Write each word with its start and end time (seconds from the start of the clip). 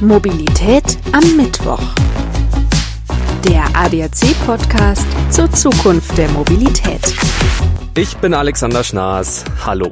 Mobilität 0.00 0.96
am 1.10 1.36
Mittwoch. 1.36 1.82
Der 3.48 3.64
ADAC-Podcast 3.74 5.04
zur 5.30 5.50
Zukunft 5.50 6.16
der 6.16 6.28
Mobilität. 6.28 7.00
Ich 7.96 8.16
bin 8.18 8.32
Alexander 8.32 8.84
Schnaas. 8.84 9.44
Hallo. 9.66 9.90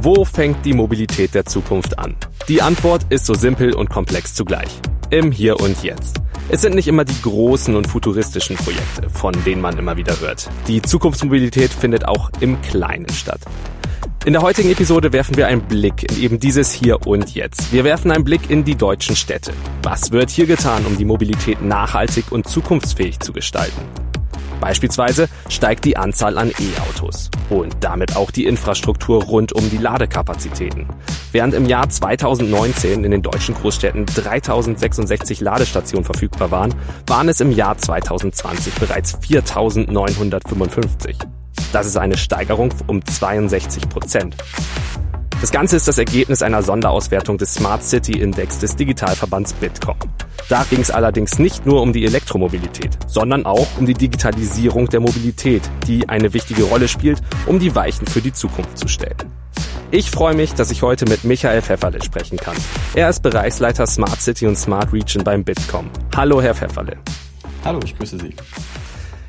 Wo 0.00 0.24
fängt 0.24 0.64
die 0.64 0.72
Mobilität 0.72 1.34
der 1.34 1.44
Zukunft 1.44 1.98
an? 1.98 2.16
Die 2.48 2.62
Antwort 2.62 3.04
ist 3.10 3.26
so 3.26 3.34
simpel 3.34 3.74
und 3.74 3.90
komplex 3.90 4.32
zugleich. 4.34 4.70
Im 5.10 5.30
Hier 5.30 5.60
und 5.60 5.82
Jetzt. 5.82 6.16
Es 6.48 6.62
sind 6.62 6.74
nicht 6.74 6.88
immer 6.88 7.04
die 7.04 7.20
großen 7.20 7.76
und 7.76 7.86
futuristischen 7.88 8.56
Projekte, 8.56 9.10
von 9.10 9.34
denen 9.44 9.60
man 9.60 9.76
immer 9.76 9.98
wieder 9.98 10.18
hört. 10.18 10.48
Die 10.66 10.80
Zukunftsmobilität 10.80 11.72
findet 11.72 12.08
auch 12.08 12.30
im 12.40 12.58
Kleinen 12.62 13.10
statt. 13.10 13.40
In 14.26 14.32
der 14.32 14.42
heutigen 14.42 14.72
Episode 14.72 15.12
werfen 15.12 15.36
wir 15.36 15.46
einen 15.46 15.62
Blick 15.62 16.10
in 16.10 16.20
eben 16.20 16.40
dieses 16.40 16.72
Hier 16.72 17.06
und 17.06 17.34
Jetzt. 17.36 17.72
Wir 17.72 17.84
werfen 17.84 18.10
einen 18.10 18.24
Blick 18.24 18.50
in 18.50 18.64
die 18.64 18.74
deutschen 18.74 19.14
Städte. 19.14 19.52
Was 19.84 20.10
wird 20.10 20.30
hier 20.30 20.46
getan, 20.46 20.84
um 20.84 20.98
die 20.98 21.04
Mobilität 21.04 21.62
nachhaltig 21.62 22.32
und 22.32 22.48
zukunftsfähig 22.48 23.20
zu 23.20 23.32
gestalten? 23.32 23.80
Beispielsweise 24.60 25.28
steigt 25.48 25.84
die 25.84 25.96
Anzahl 25.96 26.38
an 26.38 26.48
E-Autos 26.48 27.30
und 27.50 27.76
damit 27.80 28.16
auch 28.16 28.32
die 28.32 28.46
Infrastruktur 28.46 29.22
rund 29.22 29.52
um 29.52 29.70
die 29.70 29.78
Ladekapazitäten. 29.78 30.88
Während 31.30 31.54
im 31.54 31.66
Jahr 31.66 31.88
2019 31.88 33.04
in 33.04 33.10
den 33.12 33.22
deutschen 33.22 33.54
Großstädten 33.54 34.06
3066 34.06 35.40
Ladestationen 35.40 36.04
verfügbar 36.04 36.50
waren, 36.50 36.74
waren 37.06 37.28
es 37.28 37.40
im 37.40 37.52
Jahr 37.52 37.78
2020 37.78 38.74
bereits 38.74 39.18
4955. 39.20 41.16
Das 41.72 41.86
ist 41.86 41.96
eine 41.96 42.16
Steigerung 42.16 42.72
um 42.86 43.04
62 43.04 43.88
Prozent. 43.88 44.36
Das 45.40 45.50
Ganze 45.50 45.76
ist 45.76 45.86
das 45.86 45.98
Ergebnis 45.98 46.40
einer 46.40 46.62
Sonderauswertung 46.62 47.36
des 47.36 47.54
Smart 47.54 47.82
City 47.82 48.20
Index 48.20 48.58
des 48.58 48.74
Digitalverbands 48.74 49.52
Bitkom. 49.52 49.96
Da 50.48 50.64
ging 50.70 50.80
es 50.80 50.90
allerdings 50.90 51.38
nicht 51.38 51.66
nur 51.66 51.82
um 51.82 51.92
die 51.92 52.06
Elektromobilität, 52.06 52.96
sondern 53.06 53.44
auch 53.44 53.66
um 53.78 53.84
die 53.84 53.94
Digitalisierung 53.94 54.88
der 54.88 55.00
Mobilität, 55.00 55.62
die 55.86 56.08
eine 56.08 56.32
wichtige 56.32 56.64
Rolle 56.64 56.88
spielt, 56.88 57.20
um 57.44 57.58
die 57.58 57.74
Weichen 57.74 58.06
für 58.06 58.22
die 58.22 58.32
Zukunft 58.32 58.78
zu 58.78 58.88
stellen. 58.88 59.16
Ich 59.90 60.10
freue 60.10 60.34
mich, 60.34 60.54
dass 60.54 60.70
ich 60.70 60.82
heute 60.82 61.04
mit 61.04 61.24
Michael 61.24 61.62
Pfefferle 61.62 62.02
sprechen 62.02 62.38
kann. 62.38 62.56
Er 62.94 63.10
ist 63.10 63.22
Bereichsleiter 63.22 63.86
Smart 63.86 64.20
City 64.20 64.46
und 64.46 64.56
Smart 64.56 64.92
Region 64.92 65.22
beim 65.22 65.44
Bitkom. 65.44 65.90
Hallo, 66.16 66.40
Herr 66.40 66.54
Pfefferle. 66.54 66.96
Hallo, 67.64 67.80
ich 67.84 67.96
grüße 67.96 68.18
Sie. 68.18 68.34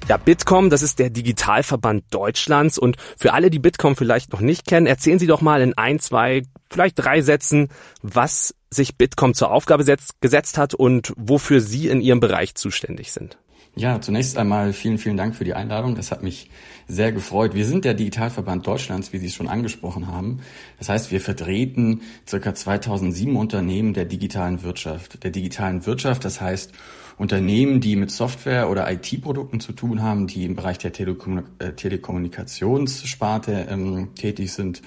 Ja, 0.07 0.15
Bitkom, 0.15 0.69
das 0.69 0.83
ist 0.83 0.99
der 0.99 1.09
Digitalverband 1.09 2.05
Deutschlands 2.11 2.77
und 2.77 2.95
für 3.17 3.33
alle, 3.33 3.49
die 3.49 3.59
Bitkom 3.59 3.97
vielleicht 3.97 4.31
noch 4.31 4.39
nicht 4.39 4.65
kennen, 4.65 4.87
erzählen 4.87 5.19
Sie 5.19 5.27
doch 5.27 5.41
mal 5.41 5.61
in 5.61 5.77
ein, 5.77 5.99
zwei, 5.99 6.43
vielleicht 6.69 6.97
drei 6.97 7.21
Sätzen, 7.21 7.67
was 8.01 8.55
sich 8.69 8.95
Bitkom 8.95 9.33
zur 9.33 9.51
Aufgabe 9.51 9.83
setzt, 9.83 10.21
gesetzt 10.21 10.57
hat 10.57 10.73
und 10.73 11.11
wofür 11.17 11.59
Sie 11.59 11.89
in 11.89 11.99
Ihrem 11.99 12.21
Bereich 12.21 12.55
zuständig 12.55 13.11
sind. 13.11 13.37
Ja, 13.75 13.99
zunächst 13.99 14.37
einmal 14.37 14.71
vielen, 14.71 14.97
vielen 14.97 15.17
Dank 15.17 15.35
für 15.35 15.43
die 15.43 15.53
Einladung. 15.53 15.95
Das 15.95 16.09
hat 16.09 16.23
mich 16.23 16.49
sehr 16.87 17.11
gefreut. 17.11 17.53
Wir 17.53 17.65
sind 17.65 17.83
der 17.83 17.93
Digitalverband 17.93 18.65
Deutschlands, 18.65 19.11
wie 19.11 19.17
Sie 19.17 19.27
es 19.27 19.35
schon 19.35 19.49
angesprochen 19.49 20.07
haben. 20.07 20.39
Das 20.79 20.87
heißt, 20.87 21.11
wir 21.11 21.19
vertreten 21.19 22.01
circa 22.25 22.55
2007 22.55 23.35
Unternehmen 23.35 23.93
der 23.93 24.05
digitalen 24.05 24.63
Wirtschaft. 24.63 25.23
Der 25.25 25.31
digitalen 25.31 25.85
Wirtschaft, 25.85 26.23
das 26.23 26.39
heißt 26.39 26.71
Unternehmen, 27.17 27.81
die 27.81 27.95
mit 27.95 28.11
Software 28.11 28.69
oder 28.69 28.91
IT-Produkten 28.91 29.59
zu 29.59 29.73
tun 29.73 30.03
haben, 30.03 30.27
die 30.27 30.45
im 30.45 30.55
Bereich 30.55 30.77
der 30.77 30.91
äh, 30.91 31.73
Telekommunikationssparte 31.73 33.67
ähm, 33.69 34.09
tätig 34.13 34.53
sind 34.53 34.83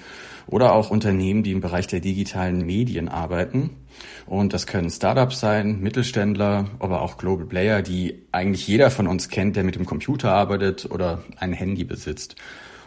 oder 0.47 0.73
auch 0.73 0.91
Unternehmen, 0.91 1.43
die 1.43 1.51
im 1.51 1.59
Bereich 1.59 1.87
der 1.87 1.99
digitalen 1.99 2.65
Medien 2.65 3.09
arbeiten. 3.09 3.71
Und 4.25 4.53
das 4.53 4.65
können 4.65 4.89
Startups 4.89 5.41
sein, 5.41 5.81
Mittelständler, 5.81 6.69
aber 6.79 7.01
auch 7.01 7.17
Global 7.17 7.45
Player, 7.45 7.81
die 7.81 8.23
eigentlich 8.31 8.65
jeder 8.65 8.91
von 8.91 9.07
uns 9.07 9.27
kennt, 9.27 9.57
der 9.57 9.65
mit 9.65 9.75
dem 9.75 9.85
Computer 9.85 10.31
arbeitet 10.31 10.89
oder 10.89 11.23
ein 11.37 11.51
Handy 11.51 11.83
besitzt. 11.83 12.35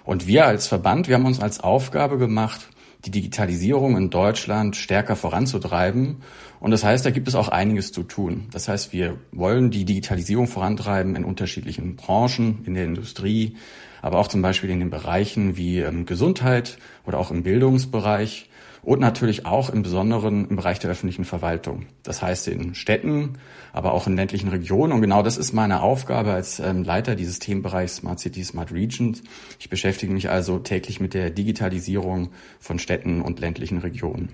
Und 0.04 0.26
wir 0.26 0.46
als 0.46 0.66
Verband, 0.66 1.08
wir 1.08 1.16
haben 1.16 1.26
uns 1.26 1.40
als 1.40 1.60
Aufgabe 1.60 2.16
gemacht, 2.16 2.68
die 3.04 3.10
Digitalisierung 3.10 3.96
in 3.96 4.10
Deutschland 4.10 4.76
stärker 4.76 5.16
voranzutreiben. 5.16 6.16
Und 6.60 6.70
das 6.70 6.84
heißt, 6.84 7.04
da 7.04 7.10
gibt 7.10 7.28
es 7.28 7.34
auch 7.34 7.48
einiges 7.48 7.92
zu 7.92 8.02
tun. 8.02 8.48
Das 8.52 8.68
heißt, 8.68 8.92
wir 8.92 9.16
wollen 9.32 9.70
die 9.70 9.84
Digitalisierung 9.84 10.46
vorantreiben 10.46 11.16
in 11.16 11.24
unterschiedlichen 11.24 11.96
Branchen, 11.96 12.62
in 12.64 12.74
der 12.74 12.84
Industrie, 12.84 13.56
aber 14.00 14.18
auch 14.18 14.28
zum 14.28 14.42
Beispiel 14.42 14.70
in 14.70 14.80
den 14.80 14.90
Bereichen 14.90 15.56
wie 15.56 15.80
ähm, 15.80 16.06
Gesundheit 16.06 16.78
oder 17.06 17.18
auch 17.18 17.30
im 17.30 17.42
Bildungsbereich 17.42 18.48
und 18.84 19.00
natürlich 19.00 19.46
auch 19.46 19.70
im 19.70 19.82
Besonderen 19.82 20.48
im 20.48 20.56
Bereich 20.56 20.78
der 20.78 20.90
öffentlichen 20.90 21.24
Verwaltung. 21.24 21.86
Das 22.02 22.22
heißt 22.22 22.48
in 22.48 22.74
Städten, 22.74 23.38
aber 23.72 23.92
auch 23.92 24.06
in 24.06 24.16
ländlichen 24.16 24.48
Regionen. 24.48 24.92
Und 24.92 25.00
genau 25.00 25.22
das 25.22 25.36
ist 25.36 25.52
meine 25.52 25.82
Aufgabe 25.82 26.32
als 26.32 26.60
ähm, 26.60 26.84
Leiter 26.84 27.16
dieses 27.16 27.38
Themenbereichs 27.38 27.96
Smart 27.96 28.20
City, 28.20 28.44
Smart 28.44 28.72
Regions. 28.72 29.22
Ich 29.58 29.68
beschäftige 29.70 30.12
mich 30.12 30.28
also 30.28 30.58
täglich 30.58 31.00
mit 31.00 31.14
der 31.14 31.30
Digitalisierung 31.30 32.30
von 32.60 32.78
Städten 32.78 33.22
und 33.22 33.40
ländlichen 33.40 33.78
Regionen. 33.78 34.28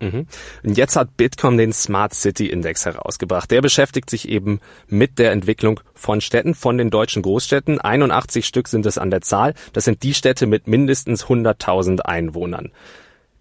Mhm. 0.00 0.26
Und 0.62 0.76
jetzt 0.76 0.96
hat 0.96 1.16
Bitkom 1.16 1.56
den 1.56 1.72
Smart 1.72 2.14
City 2.14 2.46
Index 2.48 2.84
herausgebracht. 2.84 3.50
Der 3.50 3.62
beschäftigt 3.62 4.10
sich 4.10 4.28
eben 4.28 4.60
mit 4.88 5.18
der 5.18 5.32
Entwicklung 5.32 5.80
von 5.94 6.20
Städten, 6.20 6.54
von 6.54 6.76
den 6.78 6.90
deutschen 6.90 7.22
Großstädten. 7.22 7.80
81 7.80 8.46
Stück 8.46 8.68
sind 8.68 8.84
es 8.86 8.98
an 8.98 9.10
der 9.10 9.22
Zahl. 9.22 9.54
Das 9.72 9.84
sind 9.84 10.02
die 10.02 10.14
Städte 10.14 10.46
mit 10.46 10.66
mindestens 10.66 11.26
100.000 11.26 12.00
Einwohnern. 12.00 12.70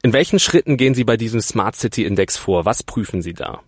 In 0.05 0.13
welchen 0.13 0.37
Schritten 0.37 0.77
gehen 0.77 0.93
Sie 0.93 1.03
bei 1.03 1.17
diesem 1.17 1.41
Smart 1.41 1.75
City 1.75 2.05
Index 2.05 2.37
vor? 2.37 2.63
Was 2.63 2.83
prüfen 2.83 3.23
Sie 3.23 3.33
da? 3.33 3.63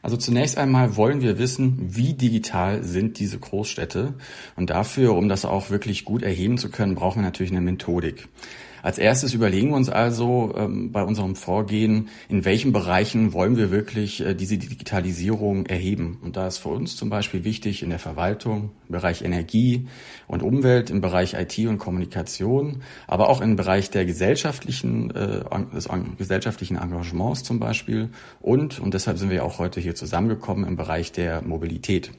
Also 0.00 0.16
zunächst 0.16 0.56
einmal 0.56 0.96
wollen 0.96 1.20
wir 1.20 1.38
wissen, 1.38 1.76
wie 1.94 2.14
digital 2.14 2.82
sind 2.82 3.18
diese 3.18 3.38
Großstädte. 3.38 4.14
Und 4.56 4.70
dafür, 4.70 5.14
um 5.14 5.28
das 5.28 5.44
auch 5.44 5.68
wirklich 5.68 6.06
gut 6.06 6.22
erheben 6.22 6.56
zu 6.56 6.70
können, 6.70 6.94
brauchen 6.94 7.18
wir 7.18 7.24
natürlich 7.24 7.52
eine 7.52 7.60
Methodik. 7.60 8.26
Als 8.86 8.98
erstes 8.98 9.34
überlegen 9.34 9.70
wir 9.70 9.76
uns 9.76 9.88
also 9.88 10.54
ähm, 10.56 10.92
bei 10.92 11.02
unserem 11.02 11.34
Vorgehen, 11.34 12.08
in 12.28 12.44
welchen 12.44 12.72
Bereichen 12.72 13.32
wollen 13.32 13.56
wir 13.56 13.72
wirklich 13.72 14.24
äh, 14.24 14.34
diese 14.34 14.58
Digitalisierung 14.58 15.66
erheben. 15.66 16.20
Und 16.22 16.36
da 16.36 16.46
ist 16.46 16.58
für 16.58 16.68
uns 16.68 16.94
zum 16.94 17.10
Beispiel 17.10 17.42
wichtig 17.42 17.82
in 17.82 17.90
der 17.90 17.98
Verwaltung, 17.98 18.70
im 18.86 18.92
Bereich 18.92 19.22
Energie 19.22 19.88
und 20.28 20.44
Umwelt, 20.44 20.90
im 20.90 21.00
Bereich 21.00 21.34
IT 21.34 21.58
und 21.66 21.78
Kommunikation, 21.78 22.82
aber 23.08 23.28
auch 23.28 23.40
im 23.40 23.56
Bereich 23.56 23.90
der 23.90 24.06
gesellschaftlichen, 24.06 25.10
äh, 25.10 25.42
des 25.74 25.88
gesellschaftlichen 26.16 26.76
Engagements 26.76 27.42
zum 27.42 27.58
Beispiel 27.58 28.10
und, 28.40 28.78
und 28.78 28.94
deshalb 28.94 29.18
sind 29.18 29.30
wir 29.30 29.44
auch 29.44 29.58
heute 29.58 29.80
hier 29.80 29.96
zusammengekommen, 29.96 30.64
im 30.64 30.76
Bereich 30.76 31.10
der 31.10 31.42
Mobilität. 31.42 32.12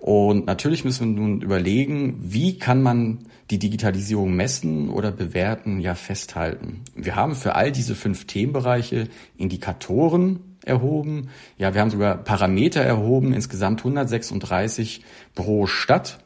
Und 0.00 0.46
natürlich 0.46 0.84
müssen 0.84 1.14
wir 1.14 1.20
nun 1.20 1.42
überlegen, 1.42 2.16
wie 2.20 2.58
kann 2.58 2.82
man 2.82 3.18
die 3.50 3.58
Digitalisierung 3.58 4.34
messen 4.34 4.88
oder 4.88 5.12
bewerten, 5.12 5.78
ja 5.78 5.94
festhalten. 5.94 6.82
Wir 6.94 7.16
haben 7.16 7.34
für 7.34 7.54
all 7.54 7.70
diese 7.70 7.94
fünf 7.94 8.26
Themenbereiche 8.26 9.08
Indikatoren 9.36 10.40
erhoben. 10.64 11.28
Ja, 11.58 11.74
wir 11.74 11.82
haben 11.82 11.90
sogar 11.90 12.16
Parameter 12.16 12.80
erhoben, 12.80 13.34
insgesamt 13.34 13.80
136 13.80 15.02
pro 15.34 15.66
Stadt. 15.66 16.18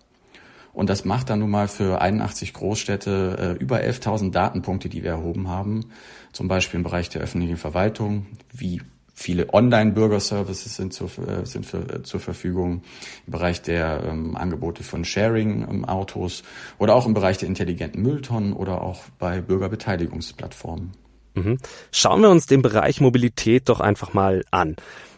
Und 0.72 0.91
das 0.91 1.04
macht 1.04 1.30
dann 1.30 1.38
nun 1.38 1.50
mal 1.50 1.68
für 1.68 2.00
81 2.00 2.52
Großstädte 2.52 3.56
äh, 3.58 3.62
über 3.62 3.78
11.000 3.78 4.32
Datenpunkte, 4.32 4.88
die 4.88 5.02
wir 5.02 5.10
erhoben 5.10 5.48
haben. 5.48 5.86
Zum 6.32 6.48
Beispiel 6.48 6.78
im 6.78 6.84
Bereich 6.84 7.08
der 7.08 7.22
öffentlichen 7.22 7.56
Verwaltung. 7.56 8.26
Wie 8.52 8.82
Viele 9.16 9.54
Online-Bürgerservices 9.54 10.75
sind, 10.75 10.92
zur, 10.92 11.08
äh, 11.26 11.47
sind 11.47 11.64
für, 11.64 11.78
äh, 11.78 12.02
zur 12.02 12.19
Verfügung 12.19 12.82
im 13.26 13.32
Bereich 13.32 13.62
der 13.62 14.02
ähm, 14.04 14.36
Angebote 14.36 14.82
von 14.82 15.04
Sharing-Autos 15.04 16.41
ähm, 16.41 16.47
oder 16.80 16.97
auch 16.97 17.06
im 17.06 17.14
Bereich 17.14 17.38
der 17.38 17.48
intelligenten 17.48 18.03
Mülltonnen 18.03 18.53
oder 18.53 18.82
auch 18.82 19.04
bei 19.20 19.41
Bürgerbeteiligungsplattformen. 19.41 20.91
Mhm. 21.34 21.58
Schauen 21.92 22.22
wir 22.22 22.30
uns 22.30 22.47
den 22.47 22.62
Bereich 22.62 23.00
Mobilität 23.00 23.68
doch 23.68 23.80
einfach 23.80 24.15
mal 24.15 24.44
an. 24.50 24.74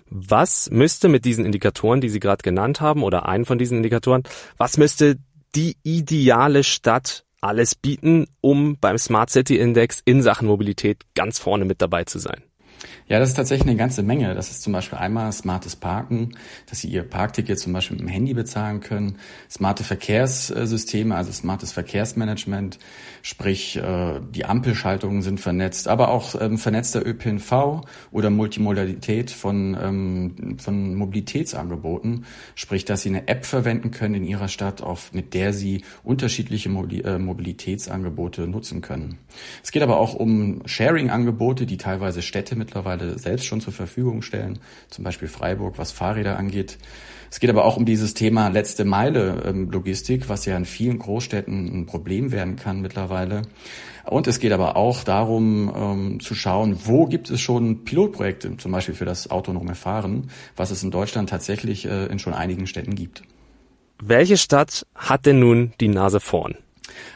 Was 0.08 0.70
müsste 0.70 1.08
mit 1.08 1.24
diesen 1.24 1.46
Indikatoren, 1.46 2.02
die 2.02 2.10
Sie 2.10 2.20
gerade 2.20 2.42
genannt 2.42 2.82
haben, 2.82 3.02
oder 3.02 3.26
einen 3.26 3.46
von 3.46 3.58
diesen 3.58 3.78
Indikatoren, 3.78 4.22
was 4.58 4.76
müsste 4.76 5.16
die 5.54 5.76
ideale 5.82 6.64
Stadt 6.64 7.24
alles 7.40 7.74
bieten, 7.74 8.26
um 8.40 8.76
beim 8.78 8.98
Smart 8.98 9.30
City 9.30 9.58
Index 9.58 10.02
in 10.04 10.22
Sachen 10.22 10.48
Mobilität 10.48 11.02
ganz 11.14 11.38
vorne 11.38 11.64
mit 11.64 11.80
dabei 11.80 12.04
zu 12.04 12.18
sein? 12.18 12.42
Ja, 13.08 13.20
das 13.20 13.30
ist 13.30 13.34
tatsächlich 13.34 13.68
eine 13.68 13.76
ganze 13.76 14.02
Menge. 14.02 14.34
Das 14.34 14.50
ist 14.50 14.62
zum 14.62 14.72
Beispiel 14.72 14.98
einmal 14.98 15.30
smartes 15.32 15.76
Parken, 15.76 16.36
dass 16.68 16.80
Sie 16.80 16.88
Ihr 16.88 17.04
Parkticket 17.04 17.58
zum 17.58 17.72
Beispiel 17.72 17.96
mit 17.96 18.06
dem 18.06 18.08
Handy 18.08 18.34
bezahlen 18.34 18.80
können, 18.80 19.18
smarte 19.48 19.84
Verkehrssysteme, 19.84 21.14
also 21.14 21.30
smartes 21.30 21.72
Verkehrsmanagement, 21.72 22.78
sprich 23.22 23.76
äh, 23.76 24.20
die 24.34 24.44
Ampelschaltungen 24.44 25.22
sind 25.22 25.40
vernetzt, 25.40 25.88
aber 25.88 26.08
auch 26.08 26.40
ähm, 26.40 26.58
vernetzter 26.58 27.06
ÖPNV 27.06 27.82
oder 28.10 28.30
Multimodalität 28.30 29.30
von, 29.30 29.76
ähm, 29.80 30.56
von 30.58 30.94
Mobilitätsangeboten, 30.96 32.24
sprich, 32.56 32.84
dass 32.84 33.02
Sie 33.02 33.10
eine 33.10 33.28
App 33.28 33.44
verwenden 33.44 33.92
können 33.92 34.14
in 34.16 34.24
Ihrer 34.24 34.48
Stadt, 34.48 34.82
auf, 34.82 35.12
mit 35.12 35.34
der 35.34 35.52
Sie 35.52 35.82
unterschiedliche 36.02 36.68
äh, 36.68 37.18
Mobilitätsangebote 37.18 38.48
nutzen 38.48 38.80
können. 38.80 39.18
Es 39.62 39.70
geht 39.70 39.82
aber 39.82 40.00
auch 40.00 40.14
um 40.14 40.62
Sharing-Angebote, 40.66 41.66
die 41.66 41.76
teilweise 41.76 42.22
Städte 42.22 42.56
mit 42.56 42.65
mittlerweile 42.66 43.18
selbst 43.18 43.46
schon 43.46 43.60
zur 43.60 43.72
Verfügung 43.72 44.22
stellen, 44.22 44.58
zum 44.90 45.04
Beispiel 45.04 45.28
Freiburg, 45.28 45.78
was 45.78 45.92
Fahrräder 45.92 46.36
angeht. 46.36 46.78
Es 47.30 47.40
geht 47.40 47.50
aber 47.50 47.64
auch 47.64 47.76
um 47.76 47.84
dieses 47.84 48.14
Thema 48.14 48.48
letzte 48.48 48.84
Meile 48.84 49.42
ähm, 49.46 49.70
Logistik, 49.70 50.28
was 50.28 50.46
ja 50.46 50.56
in 50.56 50.64
vielen 50.64 50.98
Großstädten 50.98 51.80
ein 51.80 51.86
Problem 51.86 52.32
werden 52.32 52.56
kann 52.56 52.80
mittlerweile. 52.80 53.42
Und 54.04 54.26
es 54.28 54.38
geht 54.38 54.52
aber 54.52 54.76
auch 54.76 55.02
darum 55.02 55.72
ähm, 55.74 56.20
zu 56.20 56.34
schauen, 56.34 56.78
wo 56.84 57.06
gibt 57.06 57.30
es 57.30 57.40
schon 57.40 57.84
Pilotprojekte, 57.84 58.56
zum 58.56 58.72
Beispiel 58.72 58.94
für 58.94 59.04
das 59.04 59.30
autonome 59.30 59.74
Fahren, 59.74 60.30
was 60.54 60.70
es 60.70 60.82
in 60.82 60.90
Deutschland 60.90 61.28
tatsächlich 61.28 61.86
äh, 61.86 62.06
in 62.06 62.18
schon 62.18 62.34
einigen 62.34 62.66
Städten 62.66 62.94
gibt. 62.94 63.22
Welche 64.00 64.36
Stadt 64.36 64.86
hat 64.94 65.26
denn 65.26 65.40
nun 65.40 65.72
die 65.80 65.88
Nase 65.88 66.20
vorn? 66.20 66.54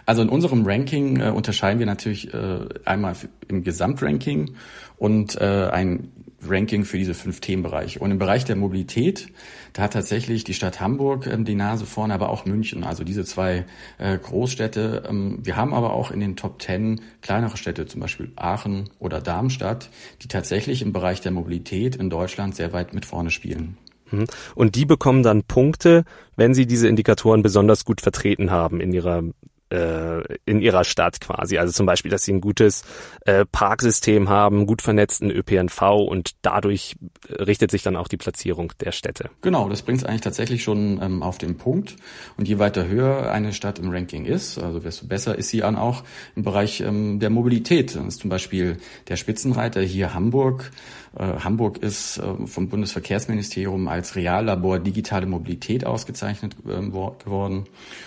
Also 0.06 0.22
in 0.22 0.28
unserem 0.28 0.66
Ranking 0.66 1.20
äh, 1.20 1.30
unterscheiden 1.30 1.78
wir 1.78 1.86
natürlich 1.86 2.32
äh, 2.32 2.68
einmal 2.84 3.14
im 3.48 3.64
Gesamtranking 3.64 4.54
und 4.96 5.40
äh, 5.40 5.68
ein 5.70 6.10
Ranking 6.46 6.84
für 6.84 6.98
diese 6.98 7.14
fünf 7.14 7.40
Themenbereiche. 7.40 7.98
Und 7.98 8.10
im 8.10 8.18
Bereich 8.18 8.44
der 8.44 8.56
Mobilität, 8.56 9.28
da 9.72 9.82
hat 9.82 9.92
tatsächlich 9.92 10.44
die 10.44 10.54
Stadt 10.54 10.80
Hamburg 10.80 11.26
ähm, 11.26 11.44
die 11.44 11.54
Nase 11.54 11.86
vorne, 11.86 12.14
aber 12.14 12.30
auch 12.30 12.44
München, 12.46 12.84
also 12.84 13.04
diese 13.04 13.24
zwei 13.24 13.66
äh, 13.98 14.16
Großstädte. 14.16 15.04
Ähm, 15.08 15.38
wir 15.42 15.56
haben 15.56 15.74
aber 15.74 15.92
auch 15.92 16.10
in 16.10 16.20
den 16.20 16.36
Top 16.36 16.58
Ten 16.58 17.00
kleinere 17.20 17.56
Städte, 17.56 17.86
zum 17.86 18.00
Beispiel 18.00 18.32
Aachen 18.36 18.88
oder 18.98 19.20
Darmstadt, 19.20 19.90
die 20.22 20.28
tatsächlich 20.28 20.82
im 20.82 20.92
Bereich 20.92 21.20
der 21.20 21.32
Mobilität 21.32 21.96
in 21.96 22.10
Deutschland 22.10 22.54
sehr 22.54 22.72
weit 22.72 22.94
mit 22.94 23.04
vorne 23.04 23.30
spielen. 23.30 23.76
Mhm. 24.10 24.24
Und 24.54 24.74
die 24.74 24.86
bekommen 24.86 25.22
dann 25.22 25.42
Punkte, 25.44 26.04
wenn 26.36 26.54
sie 26.54 26.66
diese 26.66 26.88
Indikatoren 26.88 27.42
besonders 27.42 27.84
gut 27.84 28.00
vertreten 28.00 28.50
haben 28.50 28.80
in 28.80 28.92
ihrer 28.92 29.22
äh, 29.70 30.22
in 30.44 30.60
ihrer 30.60 30.84
Stadt 30.84 31.20
quasi. 31.20 31.58
Also 31.58 31.72
zum 31.72 31.86
Beispiel, 31.86 32.10
dass 32.10 32.24
sie 32.24 32.32
ein 32.32 32.40
gutes 32.40 32.82
äh, 33.24 33.44
Parksystem 33.44 34.28
haben, 34.28 34.66
gut 34.66 34.82
vernetzten 34.82 35.30
ÖPNV 35.30 35.82
und 36.08 36.32
dadurch 36.42 36.96
richtet 37.28 37.70
sich 37.70 37.82
dann 37.82 37.96
auch 37.96 38.08
die 38.08 38.16
Platzierung 38.16 38.72
der 38.80 38.92
Städte. 38.92 39.30
Genau, 39.40 39.68
das 39.68 39.82
bringt 39.82 39.98
es 39.98 40.04
eigentlich 40.04 40.20
tatsächlich 40.22 40.62
schon 40.62 41.00
ähm, 41.02 41.22
auf 41.22 41.38
den 41.38 41.56
Punkt. 41.56 41.96
Und 42.36 42.48
je 42.48 42.58
weiter 42.58 42.86
höher 42.86 43.30
eine 43.30 43.52
Stadt 43.52 43.78
im 43.78 43.90
Ranking 43.90 44.24
ist, 44.24 44.58
also 44.58 44.78
desto 44.78 45.06
besser 45.06 45.36
ist 45.36 45.48
sie 45.48 45.58
dann 45.58 45.76
auch 45.76 46.04
im 46.36 46.42
Bereich 46.42 46.80
ähm, 46.80 47.20
der 47.20 47.30
Mobilität. 47.30 47.94
Das 47.94 48.04
ist 48.04 48.20
zum 48.20 48.30
Beispiel 48.30 48.78
der 49.08 49.16
Spitzenreiter 49.16 49.80
hier 49.80 50.14
Hamburg. 50.14 50.70
Äh, 51.16 51.40
Hamburg 51.40 51.78
ist 51.78 52.18
äh, 52.18 52.46
vom 52.46 52.68
Bundesverkehrsministerium 52.68 53.88
als 53.88 54.16
Reallabor 54.16 54.78
digitale 54.78 55.26
Mobilität 55.26 55.84
ausgezeichnet 55.84 56.56
äh, 56.66 56.80
geworden 56.80 57.66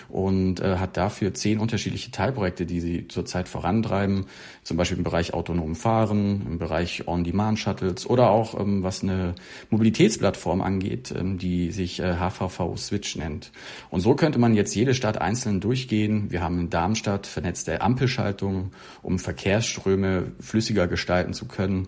und 0.10 0.60
äh, 0.60 0.77
hat 0.77 0.98
dafür 0.98 1.33
zehn 1.33 1.52
unterschiedliche 1.59 2.11
Teilprojekte, 2.11 2.65
die 2.65 2.79
sie 2.79 3.07
zurzeit 3.07 3.47
vorantreiben, 3.47 4.25
zum 4.63 4.77
Beispiel 4.77 4.97
im 4.97 5.03
Bereich 5.03 5.33
autonom 5.33 5.75
Fahren, 5.75 6.41
im 6.47 6.57
Bereich 6.59 7.07
On-Demand-Shuttles 7.07 8.09
oder 8.09 8.29
auch 8.29 8.59
ähm, 8.59 8.83
was 8.83 9.03
eine 9.03 9.35
Mobilitätsplattform 9.69 10.61
angeht, 10.61 11.13
ähm, 11.17 11.38
die 11.38 11.71
sich 11.71 12.00
äh, 12.00 12.15
HVV 12.15 12.77
Switch 12.77 13.15
nennt. 13.15 13.51
Und 13.89 14.01
so 14.01 14.15
könnte 14.15 14.39
man 14.39 14.53
jetzt 14.53 14.75
jede 14.75 14.94
Stadt 14.94 15.19
einzeln 15.19 15.59
durchgehen. 15.59 16.31
Wir 16.31 16.41
haben 16.41 16.59
in 16.59 16.69
Darmstadt 16.69 17.27
vernetzte 17.27 17.81
Ampelschaltungen, 17.81 18.71
um 19.01 19.19
Verkehrsströme 19.19 20.31
flüssiger 20.39 20.88
gestalten 20.88 21.33
zu 21.33 21.45
können. 21.45 21.88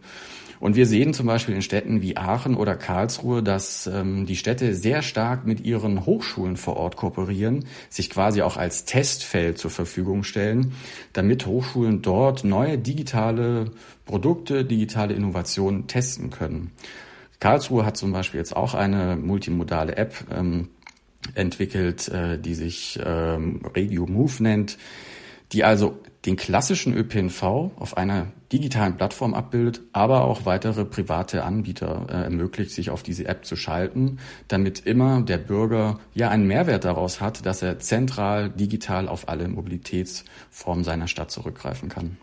Und 0.60 0.76
wir 0.76 0.86
sehen 0.86 1.14
zum 1.14 1.28
Beispiel 1.28 1.56
in 1.56 1.62
Städten 1.62 2.02
wie 2.02 2.18
Aachen 2.18 2.56
oder 2.56 2.76
Karlsruhe, 2.76 3.44
dass 3.44 3.88
ähm, 3.88 4.26
die 4.26 4.36
Städte 4.36 4.74
sehr 4.74 5.02
stark 5.02 5.46
mit 5.46 5.60
ihren 5.62 6.06
Hochschulen 6.06 6.58
vor 6.58 6.78
Ort 6.78 6.96
kooperieren, 6.96 7.66
sich 7.90 8.10
quasi 8.10 8.42
auch 8.42 8.58
als 8.58 8.86
Testfeld 8.86 9.55
zur 9.56 9.72
Verfügung 9.72 10.24
stellen, 10.24 10.74
damit 11.14 11.46
Hochschulen 11.46 12.02
dort 12.02 12.44
neue 12.44 12.78
digitale 12.78 13.72
Produkte, 14.06 14.66
digitale 14.66 15.14
Innovationen 15.14 15.88
testen 15.88 16.30
können. 16.30 16.72
Karlsruhe 17.40 17.86
hat 17.86 17.98
zum 17.98 18.12
Beispiel 18.12 18.40
jetzt 18.40 18.56
auch 18.56 18.74
eine 18.74 19.16
multimodale 19.18 19.98
App 19.98 20.16
ähm, 20.32 20.70
entwickelt, 21.34 22.08
äh, 22.10 22.40
die 22.40 22.56
sich 22.56 23.00
ähm, 23.04 23.62
Regio 23.76 24.06
Move 24.06 24.44
nennt, 24.44 24.78
die 25.52 25.64
also 25.64 26.00
den 26.26 26.36
klassischen 26.36 26.94
ÖPNV 26.94 27.44
auf 27.44 27.98
einer 27.98 28.28
digitalen 28.52 28.98
Plattform 28.98 29.34
abbildet, 29.34 29.82
aber 29.94 30.26
auch 30.26 30.46
weitere 30.46 30.86
private 30.86 31.44
Anbieter 31.44 32.08
äh, 32.10 32.24
ermöglicht, 32.24 32.72
sich 32.72 32.90
auf 32.90 33.04
diese 33.04 33.28
App 33.28 33.46
zu 33.46 33.56
schalten, 33.56 34.20
damit 34.48 34.80
immer 34.80 35.22
der 35.22 35.38
Bürger 35.38 36.00
ja 36.14 36.30
einen 36.30 36.48
Mehrwert 36.48 36.86
daraus 36.86 37.22
hat, 37.22 37.46
dass 37.46 37.62
er 37.62 37.80
zentral 37.80 38.50
digital 38.50 39.08
auf 39.08 39.30
alle 39.30 39.48
Mobilitätsformen 39.48 40.84
seiner 40.84 41.08
Stadt 41.08 41.32
zurückgreifen 41.32 41.90
kann 41.90 42.18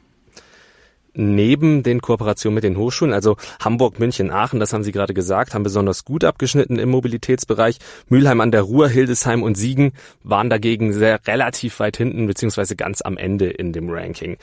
neben 1.14 1.82
den 1.82 2.00
Kooperationen 2.00 2.55
mit 2.55 2.64
den 2.64 2.76
Hochschulen, 2.76 3.14
also 3.14 3.37
Hamburg, 3.61 3.99
München, 3.99 4.31
Aachen, 4.31 4.61
das 4.61 4.73
haben 4.73 4.85
Sie 4.85 4.93
gerade 4.93 5.14
gesagt, 5.14 5.55
haben 5.55 5.62
besonders 5.62 6.05
gut 6.05 6.25
abgeschnitten 6.25 6.79
im 6.79 6.91
Mobilitätsbereich. 6.91 7.79
Mülheim 8.09 8.41
an 8.41 8.50
der 8.50 8.62
Ruhr, 8.62 8.88
Hildesheim 8.88 9.43
und 9.43 9.56
Siegen 9.56 9.93
waren 10.23 10.50
dagegen 10.50 10.93
sehr 10.93 11.20
relativ 11.26 11.81
weit 11.81 11.97
hinten, 11.97 12.26
beziehungsweise 12.26 12.76
ganz 12.76 13.03
am 13.03 13.17
Ende 13.17 13.50
in 13.50 13.73
dem 13.73 13.91
Ranking. 13.91 14.37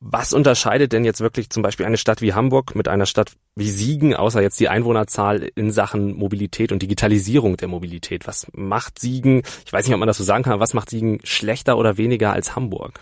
Was 0.00 0.32
unterscheidet 0.32 0.92
denn 0.92 1.04
jetzt 1.04 1.20
wirklich 1.20 1.50
zum 1.50 1.64
Beispiel 1.64 1.84
eine 1.84 1.96
Stadt 1.96 2.20
wie 2.22 2.32
Hamburg 2.32 2.76
mit 2.76 2.86
einer 2.86 3.06
Stadt 3.06 3.32
wie 3.56 3.68
Siegen, 3.68 4.14
außer 4.14 4.40
jetzt 4.40 4.60
die 4.60 4.68
Einwohnerzahl 4.68 5.50
in 5.56 5.72
Sachen 5.72 6.14
Mobilität 6.14 6.70
und 6.70 6.82
Digitalisierung 6.82 7.56
der 7.56 7.66
Mobilität? 7.66 8.28
Was 8.28 8.46
macht 8.52 9.00
Siegen, 9.00 9.42
ich 9.66 9.72
weiß 9.72 9.86
nicht, 9.86 9.94
ob 9.94 9.98
man 9.98 10.06
das 10.06 10.18
so 10.18 10.24
sagen 10.24 10.44
kann, 10.44 10.60
was 10.60 10.72
macht 10.72 10.90
Siegen 10.90 11.18
schlechter 11.24 11.76
oder 11.76 11.96
weniger 11.96 12.32
als 12.32 12.54
Hamburg? 12.54 13.00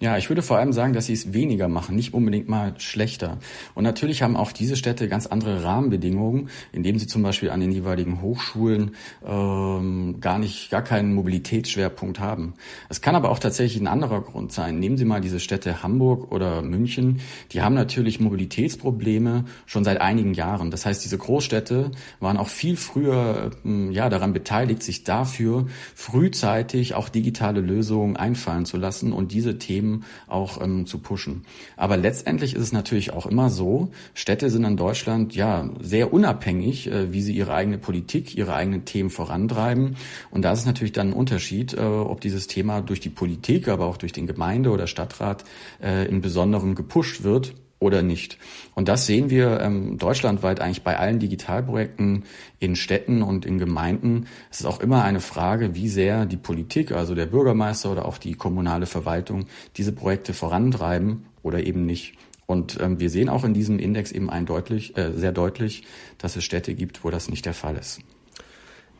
Ja, 0.00 0.16
ich 0.16 0.28
würde 0.30 0.42
vor 0.42 0.58
allem 0.58 0.72
sagen, 0.72 0.92
dass 0.92 1.06
sie 1.06 1.12
es 1.12 1.32
weniger 1.32 1.66
machen, 1.66 1.96
nicht 1.96 2.14
unbedingt 2.14 2.48
mal 2.48 2.78
schlechter. 2.78 3.38
Und 3.74 3.82
natürlich 3.82 4.22
haben 4.22 4.36
auch 4.36 4.52
diese 4.52 4.76
Städte 4.76 5.08
ganz 5.08 5.26
andere 5.26 5.64
Rahmenbedingungen, 5.64 6.50
indem 6.70 7.00
sie 7.00 7.08
zum 7.08 7.24
Beispiel 7.24 7.50
an 7.50 7.58
den 7.58 7.72
jeweiligen 7.72 8.22
Hochschulen 8.22 8.92
ähm, 9.26 10.20
gar 10.20 10.38
nicht, 10.38 10.70
gar 10.70 10.82
keinen 10.82 11.14
Mobilitätsschwerpunkt 11.14 12.20
haben. 12.20 12.54
Es 12.88 13.00
kann 13.00 13.16
aber 13.16 13.28
auch 13.30 13.40
tatsächlich 13.40 13.82
ein 13.82 13.88
anderer 13.88 14.20
Grund 14.20 14.52
sein. 14.52 14.78
Nehmen 14.78 14.96
Sie 14.96 15.04
mal 15.04 15.20
diese 15.20 15.40
Städte 15.40 15.82
Hamburg 15.82 16.30
oder 16.30 16.62
München. 16.62 17.20
Die 17.50 17.62
haben 17.62 17.74
natürlich 17.74 18.20
Mobilitätsprobleme 18.20 19.46
schon 19.66 19.82
seit 19.82 20.00
einigen 20.00 20.32
Jahren. 20.32 20.70
Das 20.70 20.86
heißt, 20.86 21.04
diese 21.04 21.18
Großstädte 21.18 21.90
waren 22.20 22.36
auch 22.36 22.48
viel 22.48 22.76
früher 22.76 23.50
ähm, 23.64 23.90
ja 23.90 24.08
daran 24.08 24.32
beteiligt, 24.32 24.84
sich 24.84 25.02
dafür 25.02 25.66
frühzeitig 25.96 26.94
auch 26.94 27.08
digitale 27.08 27.60
Lösungen 27.60 28.16
einfallen 28.16 28.64
zu 28.64 28.76
lassen 28.76 29.12
und 29.12 29.32
diese 29.32 29.58
Themen 29.58 29.87
Themen 29.88 30.04
auch 30.26 30.60
ähm, 30.62 30.86
zu 30.86 30.98
pushen. 30.98 31.44
Aber 31.76 31.96
letztendlich 31.96 32.54
ist 32.54 32.62
es 32.62 32.72
natürlich 32.72 33.12
auch 33.12 33.26
immer 33.26 33.50
so, 33.50 33.90
Städte 34.14 34.50
sind 34.50 34.64
in 34.64 34.76
Deutschland 34.76 35.34
ja 35.34 35.68
sehr 35.80 36.12
unabhängig, 36.12 36.90
äh, 36.90 37.12
wie 37.12 37.22
sie 37.22 37.34
ihre 37.34 37.54
eigene 37.54 37.78
Politik, 37.78 38.36
ihre 38.36 38.54
eigenen 38.54 38.84
Themen 38.84 39.10
vorantreiben. 39.10 39.96
Und 40.30 40.42
da 40.42 40.52
ist 40.52 40.66
natürlich 40.66 40.92
dann 40.92 41.08
ein 41.08 41.12
Unterschied, 41.12 41.74
äh, 41.74 41.80
ob 41.80 42.20
dieses 42.20 42.46
Thema 42.46 42.80
durch 42.80 43.00
die 43.00 43.10
Politik, 43.10 43.68
aber 43.68 43.86
auch 43.86 43.96
durch 43.96 44.12
den 44.12 44.26
Gemeinde- 44.26 44.70
oder 44.70 44.86
Stadtrat 44.86 45.44
äh, 45.82 46.06
in 46.08 46.20
Besonderem 46.20 46.74
gepusht 46.74 47.22
wird 47.22 47.54
oder 47.80 48.02
nicht. 48.02 48.38
Und 48.74 48.88
das 48.88 49.06
sehen 49.06 49.30
wir 49.30 49.60
ähm, 49.60 49.98
deutschlandweit 49.98 50.60
eigentlich 50.60 50.82
bei 50.82 50.98
allen 50.98 51.18
Digitalprojekten 51.18 52.24
in 52.58 52.76
Städten 52.76 53.22
und 53.22 53.46
in 53.46 53.58
Gemeinden. 53.58 54.26
Es 54.50 54.60
ist 54.60 54.66
auch 54.66 54.80
immer 54.80 55.04
eine 55.04 55.20
Frage, 55.20 55.74
wie 55.74 55.88
sehr 55.88 56.26
die 56.26 56.36
Politik, 56.36 56.92
also 56.92 57.14
der 57.14 57.26
Bürgermeister 57.26 57.92
oder 57.92 58.04
auch 58.04 58.18
die 58.18 58.34
kommunale 58.34 58.86
Verwaltung 58.86 59.46
diese 59.76 59.92
Projekte 59.92 60.34
vorantreiben 60.34 61.26
oder 61.42 61.64
eben 61.64 61.86
nicht. 61.86 62.14
Und 62.46 62.78
ähm, 62.80 62.98
wir 62.98 63.10
sehen 63.10 63.28
auch 63.28 63.44
in 63.44 63.54
diesem 63.54 63.78
Index 63.78 64.10
eben 64.10 64.30
ein 64.30 64.46
deutlich, 64.46 64.96
äh, 64.96 65.12
sehr 65.12 65.32
deutlich, 65.32 65.84
dass 66.16 66.34
es 66.34 66.44
Städte 66.44 66.74
gibt, 66.74 67.04
wo 67.04 67.10
das 67.10 67.28
nicht 67.28 67.44
der 67.44 67.54
Fall 67.54 67.76
ist. 67.76 68.00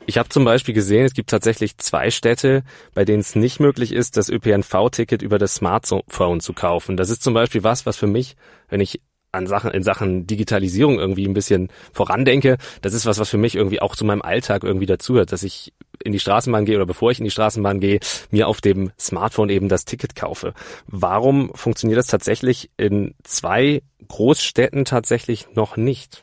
Ich 0.09 0.17
habe 0.17 0.31
zum 0.31 0.47
Beispiel 0.47 0.73
gesehen, 0.73 1.05
es 1.05 1.13
gibt 1.13 1.29
tatsächlich 1.29 1.77
zwei 1.77 2.11
Städte, 2.11 2.63
bei 2.95 3.05
denen 3.05 3.21
es 3.21 3.35
nicht 3.35 3.61
möglich 3.61 3.93
ist, 3.93 4.17
das 4.17 4.31
ÖPNV-Ticket 4.31 5.21
über 5.21 5.37
das 5.37 5.57
Smartphone 5.57 6.41
zu 6.41 6.55
kaufen. 6.55 6.97
Das 6.97 7.11
ist 7.11 7.23
zum 7.23 7.35
Beispiel 7.35 7.63
was, 7.63 7.85
was 7.85 7.99
für 7.99 8.07
mich, 8.07 8.35
wenn 8.71 8.81
ich 8.81 9.03
an 9.33 9.47
Sachen, 9.47 9.71
in 9.71 9.83
Sachen 9.83 10.27
Digitalisierung 10.27 10.99
irgendwie 10.99 11.27
ein 11.29 11.35
bisschen 11.35 11.69
vorandenke, 11.93 12.57
das 12.81 12.95
ist 12.95 13.05
was, 13.05 13.19
was 13.19 13.29
für 13.29 13.37
mich 13.37 13.55
irgendwie 13.55 13.83
auch 13.83 13.95
zu 13.97 14.07
meinem 14.07 14.23
Alltag 14.23 14.65
irgendwie 14.65 14.87
dazugehört, 14.87 15.31
dass 15.31 15.43
ich 15.43 15.75
in 16.03 16.13
die 16.13 16.21
Straßenbahn 16.21 16.65
gehe 16.65 16.77
oder 16.77 16.87
bevor 16.87 17.11
ich 17.11 17.19
in 17.19 17.25
die 17.25 17.31
Straßenbahn 17.31 17.79
gehe, 17.79 18.01
mir 18.31 18.49
auf 18.49 18.63
dem 18.63 18.93
Smartphone 18.99 19.51
eben 19.51 19.69
das 19.69 19.85
Ticket 19.85 20.17
kaufe. 20.17 20.55
Warum 20.87 21.55
funktioniert 21.55 21.99
das 21.99 22.07
tatsächlich 22.07 22.71
in 22.79 23.15
zwei 23.25 23.83
Großstädten 24.09 24.87
tatsächlich 24.87 25.49
noch 25.55 25.77
nicht? 25.77 26.23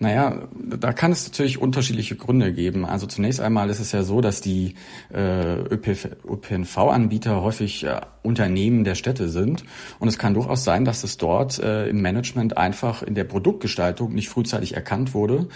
Naja, 0.00 0.48
da 0.54 0.92
kann 0.92 1.10
es 1.10 1.26
natürlich 1.26 1.60
unterschiedliche 1.60 2.14
Gründe 2.14 2.52
geben. 2.52 2.86
Also 2.86 3.06
zunächst 3.06 3.40
einmal 3.40 3.68
ist 3.68 3.80
es 3.80 3.90
ja 3.90 4.04
so, 4.04 4.20
dass 4.20 4.40
die 4.40 4.74
äh, 5.12 5.58
ÖPNV-Anbieter 5.58 7.42
häufig 7.42 7.82
äh, 7.82 8.00
Unternehmen 8.22 8.84
der 8.84 8.94
Städte 8.94 9.28
sind. 9.28 9.64
Und 9.98 10.06
es 10.06 10.16
kann 10.16 10.34
durchaus 10.34 10.62
sein, 10.62 10.84
dass 10.84 11.02
es 11.02 11.16
dort 11.16 11.58
äh, 11.58 11.88
im 11.88 12.00
Management 12.00 12.56
einfach 12.56 13.02
in 13.02 13.16
der 13.16 13.24
Produktgestaltung 13.24 14.14
nicht 14.14 14.28
frühzeitig 14.28 14.76
erkannt 14.76 15.14
wurde 15.14 15.48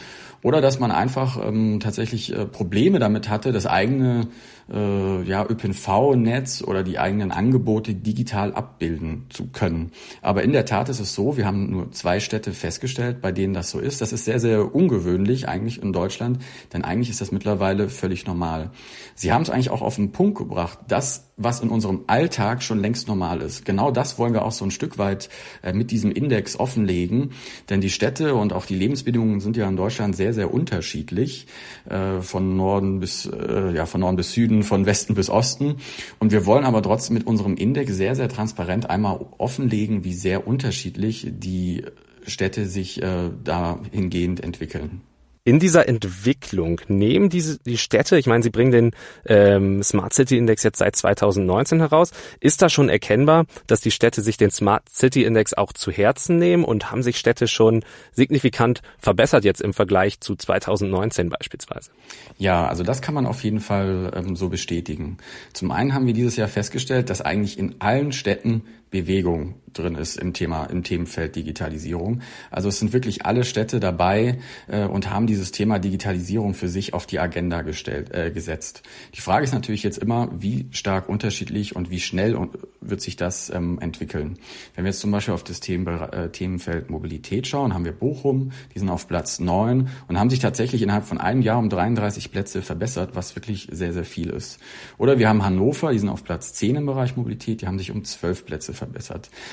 oder 0.43 0.61
dass 0.61 0.81
man 0.81 0.91
einfach 0.91 1.39
ähm, 1.45 1.79
tatsächlich 1.81 2.35
äh, 2.35 2.47
Probleme 2.47 2.99
damit 2.99 3.29
hatte, 3.29 3.53
das 3.53 3.67
eigene 3.67 4.27
äh, 4.73 5.23
ja, 5.23 5.47
ÖPNV-Netz 5.49 6.63
oder 6.63 6.83
die 6.83 6.99
eigenen 6.99 7.31
Angebote 7.31 7.95
digital 7.95 8.53
abbilden 8.53 9.27
zu 9.29 9.47
können. 9.49 9.93
Aber 10.21 10.43
in 10.43 10.53
der 10.53 10.65
Tat 10.65 10.89
ist 10.89 10.99
es 10.99 11.15
so, 11.15 11.37
wir 11.37 11.47
haben 11.47 11.71
nur 11.71 11.93
zwei 11.93 12.19
Städte 12.19 12.53
festgestellt, 12.53 13.21
bei 13.21 13.31
denen 13.31 13.55
das 13.55 13.71
so 13.71 13.79
ist. 13.79 14.01
Das 14.01 14.13
ist 14.13 14.27
sehr, 14.41 14.41
sehr 14.41 14.75
ungewöhnlich 14.75 15.49
eigentlich 15.49 15.83
in 15.83 15.93
Deutschland, 15.93 16.39
denn 16.73 16.85
eigentlich 16.85 17.11
ist 17.11 17.21
das 17.21 17.33
mittlerweile 17.33 17.89
völlig 17.89 18.27
normal. 18.27 18.71
Sie 19.15 19.33
haben 19.33 19.43
es 19.43 19.51
eigentlich 19.51 19.71
auch 19.71 19.83
auf 19.83 19.97
den 19.97 20.13
Punkt 20.13 20.39
gebracht, 20.39 20.79
dass 20.89 21.29
was 21.37 21.61
in 21.61 21.71
unserem 21.71 22.05
Alltag 22.07 22.63
schon 22.63 22.81
längst 22.81 23.09
normal 23.09 23.41
ist. 23.43 23.65
Genau 23.65 23.91
das 23.91 24.19
wollen 24.19 24.33
wir 24.33 24.45
auch 24.45 24.53
so 24.53 24.65
ein 24.65 24.71
Stück 24.71 24.97
weit 24.99 25.29
äh, 25.63 25.73
mit 25.73 25.91
diesem 25.91 26.13
Index 26.13 26.59
offenlegen, 26.59 27.33
denn 27.69 27.81
die 27.81 27.91
Städte 27.91 28.35
und 28.35 28.53
auch 28.53 28.65
die 28.65 28.75
Lebensbedingungen 28.75 29.41
sind 29.41 29.57
ja 29.57 29.69
in 29.69 29.77
Deutschland 29.77 30.17
sehr, 30.17 30.33
sehr 30.33 30.53
unterschiedlich, 30.53 31.47
äh, 31.89 32.21
von 32.21 32.57
Norden 32.57 33.01
bis, 33.01 33.27
äh, 33.27 33.75
ja, 33.75 33.87
von 33.87 34.01
Norden 34.01 34.17
bis 34.17 34.33
Süden, 34.33 34.63
von 34.63 34.87
Westen 34.87 35.15
bis 35.15 35.29
Osten. 35.29 35.77
Und 36.19 36.33
wir 36.33 36.47
wollen 36.47 36.65
aber 36.65 36.83
trotzdem 36.83 37.15
mit 37.15 37.27
unserem 37.27 37.57
Index 37.57 37.95
sehr, 37.95 38.15
sehr 38.15 38.29
transparent 38.29 38.89
einmal 38.89 39.25
offenlegen, 39.39 40.05
wie 40.05 40.15
sehr 40.15 40.47
unterschiedlich 40.47 41.27
die 41.31 41.85
Städte 42.27 42.67
sich 42.67 43.01
dahingehend 43.45 44.43
entwickeln 44.43 45.03
in 45.45 45.59
dieser 45.59 45.89
Entwicklung 45.89 46.81
nehmen 46.87 47.29
diese 47.29 47.59
die 47.59 47.77
Städte, 47.77 48.17
ich 48.17 48.27
meine, 48.27 48.43
sie 48.43 48.51
bringen 48.51 48.71
den 48.71 48.91
ähm, 49.27 49.83
Smart 49.83 50.13
City 50.13 50.39
Index 50.39 50.63
jetzt 50.63 50.79
seit 50.79 50.95
2019 50.95 51.81
heraus, 51.81 52.13
ist 52.41 52.63
da 52.63 52.69
schon 52.69 52.89
erkennbar, 52.89 53.47
dass 53.67 53.81
die 53.81 53.91
Städte 53.91 54.23
sich 54.23 54.37
den 54.37 54.51
Smart 54.51 54.89
City 54.89 55.25
Index 55.25 55.55
auch 55.55 55.73
zu 55.73 55.91
Herzen 55.91 56.39
nehmen 56.39 56.65
und 56.65 56.91
haben 56.91 57.03
sich 57.03 57.19
Städte 57.19 57.49
schon 57.49 57.85
signifikant 58.13 58.83
verbessert 58.99 59.45
jetzt 59.45 59.61
im 59.61 59.75
Vergleich 59.75 60.21
zu 60.21 60.37
2019 60.37 61.29
beispielsweise? 61.29 61.91
Ja, 62.39 62.67
also 62.69 62.85
das 62.85 63.03
kann 63.03 63.15
man 63.15 63.27
auf 63.27 63.43
jeden 63.43 63.61
Fall 63.61 64.13
ähm, 64.15 64.37
so 64.37 64.49
bestätigen. 64.49 65.19
Zum 65.53 65.73
einen 65.73 65.93
haben 65.93 66.07
wir 66.07 66.15
dieses 66.15 66.37
Jahr 66.37 66.49
festgestellt, 66.49 67.11
dass 67.11 67.21
eigentlich 67.21 67.59
in 67.59 67.81
allen 67.81 68.13
Städten 68.13 68.63
Bewegung 68.93 69.55
drin 69.73 69.95
ist 69.95 70.17
im 70.17 70.33
Thema, 70.33 70.67
im 70.67 70.83
Themenfeld 70.83 71.35
Digitalisierung. 71.35 72.21
Also 72.51 72.69
es 72.69 72.79
sind 72.79 72.93
wirklich 72.93 73.25
alle 73.25 73.45
Städte 73.45 73.81
dabei 73.81 74.39
äh, 74.69 74.85
und 74.85 75.11
haben 75.11 75.27
dieses 75.27 75.51
Thema 75.51 75.79
Digitalisierung 75.79 76.55
für 76.55 76.69
sich 76.69 76.95
auf 76.95 77.07
die 77.07 77.19
Agenda 77.19 77.63
gestellt, 77.63 78.13
äh, 78.15 78.31
gesetzt. 78.31 78.83
Die 79.15 79.21
Frage 79.21 79.45
ist 79.45 79.55
natürlich 79.55 79.83
jetzt 79.83 79.99
immer, 79.99 80.29
wie 80.39 80.67
stark 80.71 81.09
unterschiedlich 81.09 81.75
und 81.75 81.91
wie 81.91 82.01
schnell 82.01 82.37
wird 82.81 83.01
sich 83.01 83.17
das 83.17 83.51
ähm, 83.51 83.79
entwickeln. 83.81 84.39
Wenn 84.75 84.85
wir 84.85 84.91
jetzt 84.91 85.01
zum 85.01 85.11
Beispiel 85.11 85.35
auf 85.35 85.45
das 85.45 85.61
Themen, 85.61 85.87
äh, 85.87 86.29
Themenfeld 86.31 86.91
Mobilität 86.91 87.47
schauen, 87.47 87.75
haben 87.75 87.85
wir 87.85 87.93
Bochum, 87.93 88.53
die 88.75 88.79
sind 88.79 88.91
auf 88.91 89.09
Platz 89.09 89.41
neun 89.41 89.89
und 90.09 90.19
haben 90.19 90.31
sich 90.31 90.41
tatsächlich 90.41 90.83
innerhalb 90.83 91.05
von 91.05 91.19
einem 91.19 91.43
Jahr 91.43 91.59
um 91.59 91.69
33 91.69 92.31
Plätze 92.31 92.63
verbessert, 92.63 93.11
was 93.15 93.35
wirklich 93.37 93.69
sehr, 93.71 93.93
sehr 93.93 94.05
viel 94.05 94.29
ist. 94.29 94.59
Oder 94.99 95.19
wir 95.19 95.29
haben 95.29 95.45
Hannover, 95.45 95.93
die 95.93 95.99
sind 95.99 96.09
auf 96.09 96.25
Platz 96.25 96.53
zehn 96.53 96.77
im 96.77 96.87
Bereich 96.87 97.17
Mobilität, 97.17 97.63
die 97.63 97.67
haben 97.67 97.79
sich 97.79 97.91
um 97.91 98.05
zwölf 98.05 98.45
Plätze 98.45 98.75
verbessert. 98.75 98.82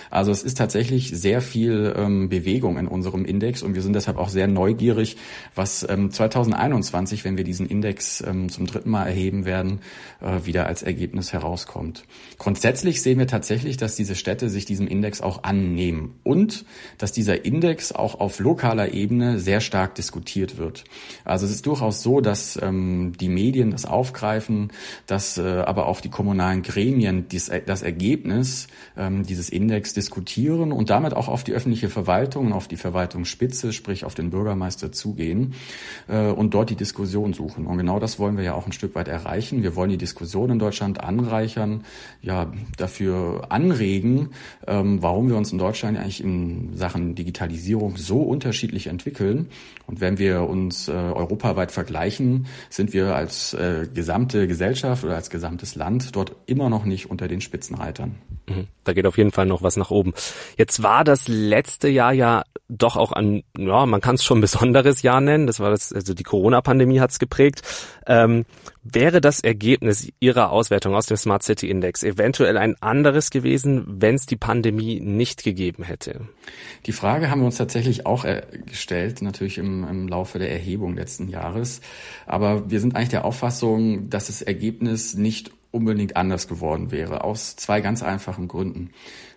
Also 0.09 0.31
es 0.31 0.43
ist 0.43 0.57
tatsächlich 0.57 1.09
sehr 1.09 1.41
viel 1.41 1.93
ähm, 1.95 2.29
Bewegung 2.29 2.77
in 2.77 2.87
unserem 2.87 3.25
Index 3.25 3.61
und 3.61 3.75
wir 3.75 3.81
sind 3.81 3.93
deshalb 3.93 4.17
auch 4.17 4.29
sehr 4.29 4.47
neugierig, 4.47 5.17
was 5.55 5.85
ähm, 5.89 6.11
2021, 6.11 7.23
wenn 7.25 7.37
wir 7.37 7.43
diesen 7.43 7.67
Index 7.67 8.21
ähm, 8.21 8.49
zum 8.49 8.65
dritten 8.65 8.89
Mal 8.89 9.05
erheben 9.05 9.45
werden, 9.45 9.79
äh, 10.21 10.45
wieder 10.45 10.67
als 10.67 10.83
Ergebnis 10.83 11.33
herauskommt. 11.33 12.03
Grundsätzlich 12.37 13.01
sehen 13.01 13.19
wir 13.19 13.27
tatsächlich, 13.27 13.77
dass 13.77 13.95
diese 13.95 14.15
Städte 14.15 14.49
sich 14.49 14.65
diesem 14.65 14.87
Index 14.87 15.21
auch 15.21 15.43
annehmen 15.43 16.15
und 16.23 16.65
dass 16.97 17.11
dieser 17.11 17.45
Index 17.45 17.91
auch 17.91 18.19
auf 18.19 18.39
lokaler 18.39 18.93
Ebene 18.93 19.39
sehr 19.39 19.61
stark 19.61 19.95
diskutiert 19.95 20.57
wird. 20.57 20.83
Also 21.25 21.45
es 21.45 21.51
ist 21.51 21.65
durchaus 21.65 22.01
so, 22.01 22.21
dass 22.21 22.59
ähm, 22.61 23.13
die 23.19 23.29
Medien 23.29 23.71
das 23.71 23.85
aufgreifen, 23.85 24.71
dass 25.07 25.37
äh, 25.37 25.41
aber 25.41 25.87
auch 25.87 26.01
die 26.01 26.09
kommunalen 26.09 26.61
Gremien 26.63 27.27
dies, 27.29 27.51
das 27.65 27.81
Ergebnis 27.81 28.67
ähm, 28.97 29.18
dieses 29.23 29.49
Index 29.49 29.93
diskutieren 29.93 30.71
und 30.71 30.89
damit 30.89 31.13
auch 31.13 31.27
auf 31.27 31.43
die 31.43 31.53
öffentliche 31.53 31.89
Verwaltung 31.89 32.53
auf 32.53 32.67
die 32.67 32.77
Verwaltungsspitze, 32.77 33.73
sprich 33.73 34.05
auf 34.05 34.15
den 34.15 34.29
Bürgermeister 34.29 34.91
zugehen 34.91 35.53
äh, 36.07 36.27
und 36.27 36.53
dort 36.53 36.69
die 36.69 36.75
Diskussion 36.75 37.33
suchen. 37.33 37.65
Und 37.65 37.77
genau 37.77 37.99
das 37.99 38.19
wollen 38.19 38.37
wir 38.37 38.43
ja 38.43 38.53
auch 38.53 38.65
ein 38.65 38.71
Stück 38.71 38.95
weit 38.95 39.07
erreichen. 39.07 39.63
Wir 39.63 39.75
wollen 39.75 39.89
die 39.89 39.97
Diskussion 39.97 40.49
in 40.49 40.59
Deutschland 40.59 41.01
anreichern, 41.03 41.83
ja, 42.21 42.51
dafür 42.77 43.47
anregen, 43.49 44.29
ähm, 44.67 45.01
warum 45.01 45.29
wir 45.29 45.37
uns 45.37 45.51
in 45.51 45.57
Deutschland 45.57 45.97
eigentlich 45.97 46.23
in 46.23 46.75
Sachen 46.75 47.15
Digitalisierung 47.15 47.97
so 47.97 48.21
unterschiedlich 48.21 48.87
entwickeln. 48.87 49.47
Und 49.87 50.01
wenn 50.01 50.19
wir 50.19 50.43
uns 50.43 50.87
äh, 50.87 50.91
europaweit 50.91 51.71
vergleichen, 51.71 52.45
sind 52.69 52.93
wir 52.93 53.15
als 53.15 53.53
äh, 53.53 53.87
gesamte 53.93 54.47
Gesellschaft 54.47 55.03
oder 55.03 55.15
als 55.15 55.29
gesamtes 55.29 55.75
Land 55.75 56.15
dort 56.15 56.35
immer 56.45 56.69
noch 56.69 56.85
nicht 56.85 57.09
unter 57.09 57.27
den 57.27 57.41
Spitzenreitern. 57.41 58.15
Mhm. 58.47 58.67
Da 58.83 58.93
geht 58.93 59.05
auf 59.09 59.17
jeden 59.17 59.31
Fall 59.31 59.45
noch 59.45 59.61
was 59.61 59.75
nach 59.75 59.91
oben. 59.91 60.13
Jetzt 60.57 60.81
war 60.81 61.03
das 61.03 61.27
letzte 61.27 61.89
Jahr 61.89 62.13
ja 62.13 62.43
doch 62.69 62.95
auch 62.95 63.11
ein, 63.11 63.43
ja, 63.57 63.85
man 63.85 63.99
kann 63.99 64.15
es 64.15 64.23
schon 64.23 64.41
besonderes 64.41 65.01
Jahr 65.01 65.19
nennen. 65.19 65.47
Das 65.47 65.59
war 65.59 65.71
das, 65.71 65.91
also 65.91 66.13
die 66.13 66.23
Corona-Pandemie 66.23 66.99
hat 66.99 67.11
es 67.11 67.19
geprägt. 67.19 67.61
Ähm, 68.05 68.45
wäre 68.83 69.21
das 69.21 69.41
Ergebnis 69.41 70.11
Ihrer 70.19 70.51
Auswertung 70.51 70.95
aus 70.95 71.07
dem 71.07 71.17
Smart 71.17 71.43
City 71.43 71.69
Index 71.69 72.03
eventuell 72.03 72.57
ein 72.57 72.75
anderes 72.81 73.29
gewesen, 73.29 73.83
wenn 73.87 74.15
es 74.15 74.25
die 74.25 74.37
Pandemie 74.37 74.99
nicht 74.99 75.43
gegeben 75.43 75.83
hätte? 75.83 76.21
Die 76.85 76.91
Frage 76.91 77.29
haben 77.29 77.41
wir 77.41 77.45
uns 77.45 77.57
tatsächlich 77.57 78.05
auch 78.05 78.23
äh, 78.23 78.43
gestellt, 78.65 79.21
natürlich 79.21 79.57
im, 79.57 79.83
im 79.83 80.07
Laufe 80.07 80.39
der 80.39 80.51
Erhebung 80.51 80.95
letzten 80.95 81.27
Jahres. 81.27 81.81
Aber 82.25 82.69
wir 82.69 82.79
sind 82.79 82.95
eigentlich 82.95 83.09
der 83.09 83.25
Auffassung, 83.25 84.09
dass 84.09 84.27
das 84.27 84.41
Ergebnis 84.41 85.15
nicht 85.15 85.51
unbedingt 85.71 86.17
anders 86.17 86.47
geworden 86.47 86.91
wäre, 86.91 87.23
aus 87.23 87.55
zwei 87.55 87.81
ganz 87.81 88.01
einfachen 88.01 88.47
Gründen. 88.47 88.89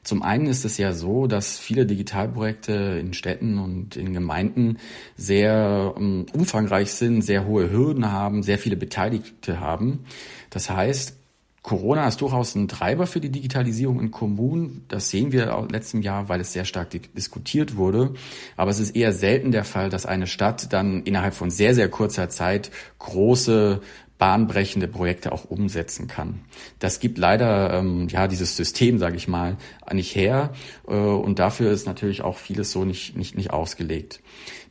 Zum 0.02 0.22
einen 0.22 0.46
ist 0.46 0.64
es 0.64 0.78
ja 0.78 0.92
so, 0.92 1.26
dass 1.26 1.58
viele 1.58 1.86
Digitalprojekte 1.86 2.72
in 3.00 3.12
Städten 3.12 3.58
und 3.58 3.96
in 3.96 4.12
Gemeinden 4.12 4.78
sehr 5.16 5.92
um, 5.96 6.26
umfangreich 6.32 6.92
sind, 6.92 7.22
sehr 7.22 7.46
hohe 7.46 7.70
Hürden 7.70 8.10
haben, 8.10 8.42
sehr 8.42 8.58
viele 8.58 8.76
Beteiligte 8.76 9.60
haben. 9.60 10.06
Das 10.50 10.70
heißt, 10.70 11.16
Corona 11.62 12.08
ist 12.08 12.20
durchaus 12.20 12.56
ein 12.56 12.66
Treiber 12.66 13.06
für 13.06 13.20
die 13.20 13.30
Digitalisierung 13.30 14.00
in 14.00 14.10
Kommunen. 14.10 14.84
Das 14.88 15.10
sehen 15.10 15.30
wir 15.30 15.56
auch 15.56 15.70
letztem 15.70 16.02
Jahr, 16.02 16.28
weil 16.28 16.40
es 16.40 16.52
sehr 16.52 16.64
stark 16.64 16.90
diskutiert 16.90 17.76
wurde. 17.76 18.14
Aber 18.56 18.72
es 18.72 18.80
ist 18.80 18.96
eher 18.96 19.12
selten 19.12 19.52
der 19.52 19.62
Fall, 19.62 19.88
dass 19.88 20.04
eine 20.04 20.26
Stadt 20.26 20.72
dann 20.72 21.04
innerhalb 21.04 21.34
von 21.34 21.50
sehr, 21.50 21.76
sehr 21.76 21.88
kurzer 21.88 22.28
Zeit 22.28 22.72
große 22.98 23.80
bahnbrechende 24.18 24.86
Projekte 24.88 25.32
auch 25.32 25.44
umsetzen 25.44 26.06
kann. 26.06 26.42
Das 26.78 27.00
gibt 27.00 27.18
leider 27.18 27.72
ähm, 27.72 28.08
ja 28.08 28.28
dieses 28.28 28.56
System, 28.56 28.98
sage 28.98 29.16
ich 29.16 29.26
mal, 29.26 29.56
nicht 29.92 30.14
her 30.14 30.52
äh, 30.86 30.92
und 30.92 31.38
dafür 31.38 31.72
ist 31.72 31.86
natürlich 31.86 32.22
auch 32.22 32.38
vieles 32.38 32.70
so 32.70 32.84
nicht 32.84 33.16
nicht 33.16 33.36
nicht 33.36 33.50
ausgelegt. 33.50 34.20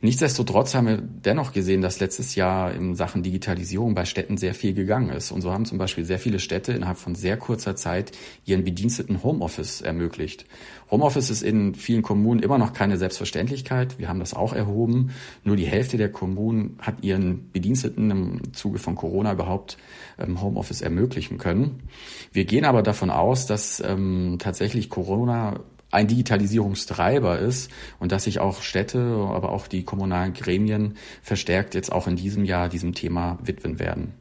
Nichtsdestotrotz 0.04 0.74
haben 0.74 0.88
wir 0.88 0.96
dennoch 1.00 1.52
gesehen, 1.52 1.80
dass 1.80 2.00
letztes 2.00 2.34
Jahr 2.34 2.72
in 2.72 2.96
Sachen 2.96 3.22
Digitalisierung 3.22 3.94
bei 3.94 4.04
Städten 4.04 4.36
sehr 4.36 4.52
viel 4.52 4.74
gegangen 4.74 5.10
ist. 5.10 5.30
Und 5.30 5.42
so 5.42 5.52
haben 5.52 5.64
zum 5.64 5.78
Beispiel 5.78 6.04
sehr 6.04 6.18
viele 6.18 6.40
Städte 6.40 6.72
innerhalb 6.72 6.98
von 6.98 7.14
sehr 7.14 7.36
kurzer 7.36 7.76
Zeit 7.76 8.10
ihren 8.44 8.64
Bediensteten 8.64 9.22
Homeoffice 9.22 9.80
ermöglicht. 9.80 10.44
Homeoffice 10.92 11.30
ist 11.30 11.42
in 11.42 11.74
vielen 11.74 12.02
Kommunen 12.02 12.42
immer 12.42 12.58
noch 12.58 12.74
keine 12.74 12.98
Selbstverständlichkeit. 12.98 13.98
Wir 13.98 14.08
haben 14.08 14.20
das 14.20 14.34
auch 14.34 14.52
erhoben. 14.52 15.10
Nur 15.42 15.56
die 15.56 15.64
Hälfte 15.64 15.96
der 15.96 16.12
Kommunen 16.12 16.76
hat 16.82 17.02
ihren 17.02 17.50
Bediensteten 17.50 18.10
im 18.10 18.52
Zuge 18.52 18.78
von 18.78 18.94
Corona 18.94 19.32
überhaupt 19.32 19.78
ähm, 20.18 20.42
Homeoffice 20.42 20.82
ermöglichen 20.82 21.38
können. 21.38 21.88
Wir 22.30 22.44
gehen 22.44 22.66
aber 22.66 22.82
davon 22.82 23.08
aus, 23.08 23.46
dass 23.46 23.82
ähm, 23.84 24.36
tatsächlich 24.38 24.90
Corona 24.90 25.60
ein 25.90 26.08
Digitalisierungstreiber 26.08 27.38
ist 27.38 27.70
und 27.98 28.12
dass 28.12 28.24
sich 28.24 28.40
auch 28.40 28.60
Städte, 28.60 28.98
aber 29.30 29.52
auch 29.52 29.68
die 29.68 29.84
kommunalen 29.84 30.34
Gremien 30.34 30.96
verstärkt 31.22 31.74
jetzt 31.74 31.90
auch 31.90 32.06
in 32.06 32.16
diesem 32.16 32.44
Jahr 32.44 32.68
diesem 32.68 32.92
Thema 32.92 33.38
widmen 33.42 33.78
werden. 33.78 34.12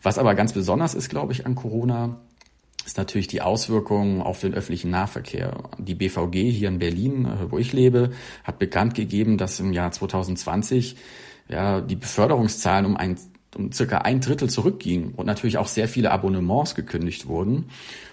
Was 0.00 0.18
aber 0.18 0.34
ganz 0.34 0.54
besonders 0.54 0.94
ist, 0.94 1.10
glaube 1.10 1.32
ich, 1.32 1.44
an 1.44 1.54
Corona, 1.54 2.18
ist 2.84 2.98
natürlich 2.98 3.28
die 3.28 3.42
Auswirkungen 3.42 4.22
auf 4.22 4.40
den 4.40 4.54
öffentlichen 4.54 4.90
Nahverkehr. 4.90 5.56
Die 5.78 5.94
BVG 5.94 6.50
hier 6.50 6.68
in 6.68 6.78
Berlin, 6.78 7.26
äh, 7.26 7.50
wo 7.50 7.58
ich 7.58 7.72
lebe, 7.72 8.10
hat 8.42 8.58
bekannt 8.58 8.94
gegeben, 8.94 9.38
dass 9.38 9.60
im 9.60 9.72
Jahr 9.72 9.90
2020 9.90 10.96
ja, 11.48 11.80
die 11.80 11.96
Beförderungszahlen 11.96 12.86
um 12.86 12.96
ein 12.96 13.16
um 13.56 13.72
circa 13.72 13.98
ein 13.98 14.20
Drittel 14.20 14.50
zurückging 14.50 15.12
und 15.16 15.26
natürlich 15.26 15.58
auch 15.58 15.68
sehr 15.68 15.88
viele 15.88 16.10
Abonnements 16.10 16.74
gekündigt 16.74 17.26
wurden. 17.26 17.66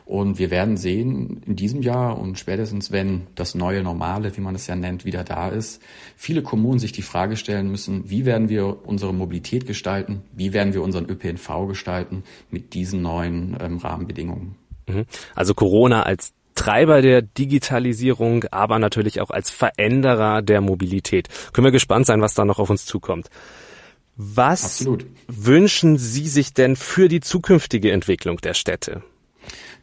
Und 0.06 0.40
wir 0.40 0.52
werden 0.52 0.78
sehen 0.78 1.42
in 1.46 1.56
diesem 1.56 1.82
Jahr 1.82 2.18
und 2.20 2.38
spätestens, 2.38 2.92
wenn 2.92 3.28
das 3.36 3.56
neue 3.56 3.82
Normale, 3.82 4.36
wie 4.36 4.42
man 4.42 4.56
es 4.56 4.68
ja 4.68 4.76
nennt, 4.76 5.06
wieder 5.06 5.24
da 5.24 5.50
ist, 5.50 5.82
viele 6.18 6.42
Kommunen 6.42 6.80
sich 6.80 6.92
die 6.92 7.02
Frage 7.02 7.38
stellen 7.38 7.72
müssen, 7.72 8.10
wie 8.10 8.26
werden 8.26 8.50
wir 8.50 8.86
unsere 8.86 9.14
Mobilität 9.14 9.66
gestalten, 9.66 10.22
wie 10.34 10.54
werden 10.54 10.74
wir 10.74 10.82
unseren 10.82 11.10
ÖPNV 11.10 11.68
gestalten 11.68 12.24
mit 12.50 12.74
diesen 12.74 13.02
neuen 13.02 13.56
ähm, 13.62 13.78
Rahmenbedingungen. 13.78 14.61
Mhm. 14.94 15.06
Also 15.36 15.54
Corona 15.54 16.04
als 16.04 16.34
Treiber 16.56 17.02
der 17.02 17.22
Digitalisierung, 17.22 18.46
aber 18.52 18.78
natürlich 18.78 19.22
auch 19.22 19.30
als 19.30 19.50
Veränderer 19.50 20.42
der 20.42 20.62
Mobilität. 20.62 21.28
Können 21.54 21.66
wir 21.66 21.72
gespannt 21.72 22.06
sein, 22.06 22.22
was 22.22 22.34
da 22.34 22.46
noch 22.46 22.60
auf 22.60 22.70
uns 22.70 22.86
zukommt. 22.86 23.30
Was 24.16 24.66
Absolut. 24.66 25.06
wünschen 25.28 25.98
Sie 25.98 26.28
sich 26.28 26.54
denn 26.54 26.76
für 26.76 27.08
die 27.08 27.22
zukünftige 27.22 27.92
Entwicklung 27.92 28.38
der 28.38 28.54
Städte? 28.54 29.02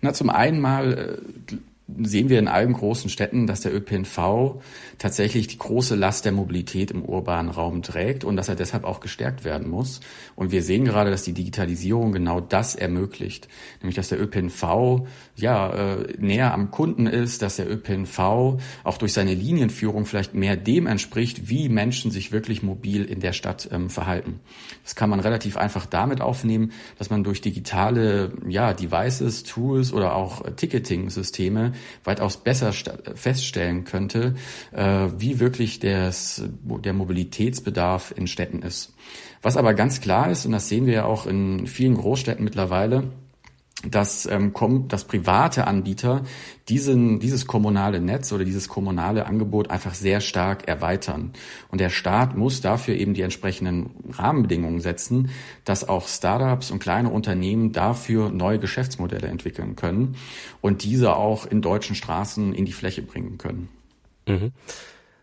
Na, 0.00 0.12
zum 0.12 0.30
einen 0.30 0.60
mal 0.60 1.20
äh, 1.50 1.56
sehen 1.96 2.28
wir 2.28 2.38
in 2.38 2.48
allen 2.48 2.74
großen 2.74 3.08
Städten, 3.08 3.46
dass 3.46 3.60
der 3.60 3.74
ÖPNV 3.74 4.60
tatsächlich 4.98 5.46
die 5.46 5.58
große 5.58 5.94
Last 5.94 6.24
der 6.26 6.32
Mobilität 6.32 6.90
im 6.90 7.02
urbanen 7.02 7.50
Raum 7.50 7.82
trägt 7.82 8.24
und 8.24 8.36
dass 8.36 8.48
er 8.48 8.56
deshalb 8.56 8.84
auch 8.84 9.00
gestärkt 9.00 9.44
werden 9.44 9.68
muss. 9.68 10.00
Und 10.34 10.52
wir 10.52 10.62
sehen 10.62 10.84
gerade, 10.84 11.10
dass 11.10 11.22
die 11.22 11.32
Digitalisierung 11.32 12.12
genau 12.12 12.40
das 12.40 12.74
ermöglicht, 12.74 13.48
nämlich 13.80 13.96
dass 13.96 14.10
der 14.10 14.20
ÖPNV 14.20 15.06
ja 15.36 15.70
äh, 15.70 16.14
näher 16.18 16.52
am 16.52 16.70
Kunden 16.70 17.06
ist, 17.06 17.40
dass 17.40 17.56
der 17.56 17.70
ÖPNV 17.70 18.18
auch 18.84 18.98
durch 18.98 19.14
seine 19.14 19.32
Linienführung 19.32 20.04
vielleicht 20.04 20.34
mehr 20.34 20.56
dem 20.56 20.86
entspricht, 20.86 21.48
wie 21.48 21.70
Menschen 21.70 22.10
sich 22.10 22.32
wirklich 22.32 22.62
mobil 22.62 23.04
in 23.04 23.20
der 23.20 23.32
Stadt 23.32 23.68
ähm, 23.72 23.88
verhalten. 23.88 24.40
Das 24.84 24.94
kann 24.94 25.08
man 25.08 25.20
relativ 25.20 25.56
einfach 25.56 25.86
damit 25.86 26.20
aufnehmen, 26.20 26.72
dass 26.98 27.08
man 27.08 27.24
durch 27.24 27.40
digitale 27.40 28.32
ja 28.46 28.74
Devices, 28.74 29.44
Tools 29.44 29.92
oder 29.92 30.14
auch 30.14 30.44
äh, 30.44 30.52
Ticketing-Systeme 30.52 31.72
weitaus 32.04 32.38
besser 32.38 32.72
feststellen 32.72 33.84
könnte, 33.84 34.34
äh, 34.72 35.08
wie 35.16 35.40
wirklich 35.40 35.80
des, 35.80 36.42
der 36.84 36.92
Mobilitätsbedarf 36.92 38.12
in 38.16 38.26
Städten 38.26 38.62
ist. 38.62 38.94
Was 39.42 39.56
aber 39.56 39.74
ganz 39.74 40.00
klar 40.00 40.30
ist, 40.30 40.46
und 40.46 40.52
das 40.52 40.68
sehen 40.68 40.86
wir 40.86 40.94
ja 40.94 41.04
auch 41.04 41.26
in 41.26 41.66
vielen 41.66 41.96
Großstädten 41.96 42.44
mittlerweile, 42.44 43.04
dass, 43.86 44.26
ähm, 44.26 44.52
kommt, 44.52 44.92
dass 44.92 45.04
private 45.04 45.66
Anbieter 45.66 46.24
diesen, 46.68 47.20
dieses 47.20 47.46
kommunale 47.46 48.00
Netz 48.00 48.32
oder 48.32 48.44
dieses 48.44 48.68
kommunale 48.68 49.26
Angebot 49.26 49.70
einfach 49.70 49.94
sehr 49.94 50.20
stark 50.20 50.66
erweitern. 50.66 51.32
Und 51.70 51.80
der 51.80 51.88
Staat 51.88 52.36
muss 52.36 52.60
dafür 52.60 52.96
eben 52.96 53.14
die 53.14 53.22
entsprechenden 53.22 53.90
Rahmenbedingungen 54.10 54.80
setzen, 54.80 55.30
dass 55.64 55.88
auch 55.88 56.08
Startups 56.08 56.72
und 56.72 56.80
kleine 56.80 57.10
Unternehmen 57.10 57.72
dafür 57.72 58.30
neue 58.30 58.58
Geschäftsmodelle 58.58 59.28
entwickeln 59.28 59.76
können 59.76 60.16
und 60.60 60.82
diese 60.82 61.14
auch 61.14 61.46
in 61.46 61.62
deutschen 61.62 61.94
Straßen 61.94 62.54
in 62.54 62.64
die 62.64 62.72
Fläche 62.72 63.02
bringen 63.02 63.38
können. 63.38 63.68
Mhm. 64.26 64.52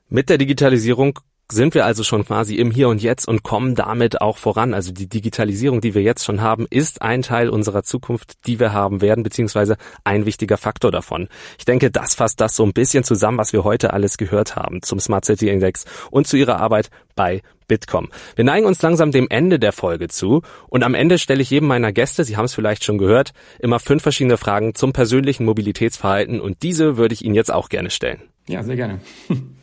Mit 0.07 0.29
der 0.29 0.37
Digitalisierung 0.37 1.19
sind 1.51 1.75
wir 1.75 1.85
also 1.85 2.03
schon 2.03 2.25
quasi 2.25 2.55
im 2.55 2.71
Hier 2.71 2.89
und 2.89 3.01
Jetzt 3.01 3.27
und 3.27 3.43
kommen 3.43 3.75
damit 3.75 4.21
auch 4.21 4.37
voran. 4.37 4.73
Also 4.73 4.91
die 4.91 5.07
Digitalisierung, 5.07 5.79
die 5.79 5.93
wir 5.93 6.01
jetzt 6.01 6.25
schon 6.25 6.41
haben, 6.41 6.65
ist 6.69 7.01
ein 7.01 7.21
Teil 7.21 7.49
unserer 7.49 7.83
Zukunft, 7.83 8.47
die 8.47 8.59
wir 8.59 8.73
haben 8.73 9.01
werden, 9.01 9.23
beziehungsweise 9.23 9.77
ein 10.03 10.25
wichtiger 10.25 10.57
Faktor 10.57 10.91
davon. 10.91 11.27
Ich 11.59 11.65
denke, 11.65 11.91
das 11.91 12.15
fasst 12.15 12.41
das 12.41 12.55
so 12.55 12.63
ein 12.63 12.73
bisschen 12.73 13.03
zusammen, 13.03 13.37
was 13.37 13.53
wir 13.53 13.63
heute 13.63 13.93
alles 13.93 14.17
gehört 14.17 14.55
haben 14.55 14.81
zum 14.81 14.99
Smart 14.99 15.25
City 15.25 15.49
Index 15.49 15.85
und 16.09 16.27
zu 16.27 16.35
Ihrer 16.35 16.59
Arbeit 16.59 16.89
bei 17.15 17.41
Bitkom. 17.67 18.09
Wir 18.35 18.45
neigen 18.45 18.65
uns 18.65 18.81
langsam 18.81 19.11
dem 19.11 19.27
Ende 19.29 19.59
der 19.59 19.71
Folge 19.71 20.07
zu 20.07 20.41
und 20.67 20.83
am 20.83 20.93
Ende 20.93 21.17
stelle 21.17 21.41
ich 21.41 21.49
jedem 21.49 21.67
meiner 21.67 21.91
Gäste, 21.91 22.23
Sie 22.23 22.37
haben 22.37 22.45
es 22.45 22.53
vielleicht 22.53 22.83
schon 22.83 22.97
gehört, 22.97 23.33
immer 23.59 23.79
fünf 23.79 24.03
verschiedene 24.03 24.37
Fragen 24.37 24.75
zum 24.75 24.93
persönlichen 24.93 25.45
Mobilitätsverhalten 25.45 26.41
und 26.41 26.63
diese 26.63 26.97
würde 26.97 27.13
ich 27.13 27.23
Ihnen 27.23 27.35
jetzt 27.35 27.53
auch 27.53 27.69
gerne 27.69 27.89
stellen. 27.89 28.21
Ja, 28.47 28.63
sehr 28.63 28.75
gerne. 28.75 28.99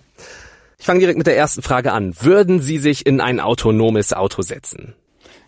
Ich 0.82 0.86
fange 0.86 0.98
direkt 0.98 1.16
mit 1.16 1.28
der 1.28 1.36
ersten 1.36 1.62
Frage 1.62 1.92
an. 1.92 2.12
Würden 2.18 2.60
Sie 2.60 2.78
sich 2.78 3.06
in 3.06 3.20
ein 3.20 3.38
autonomes 3.38 4.12
Auto 4.12 4.42
setzen? 4.42 4.94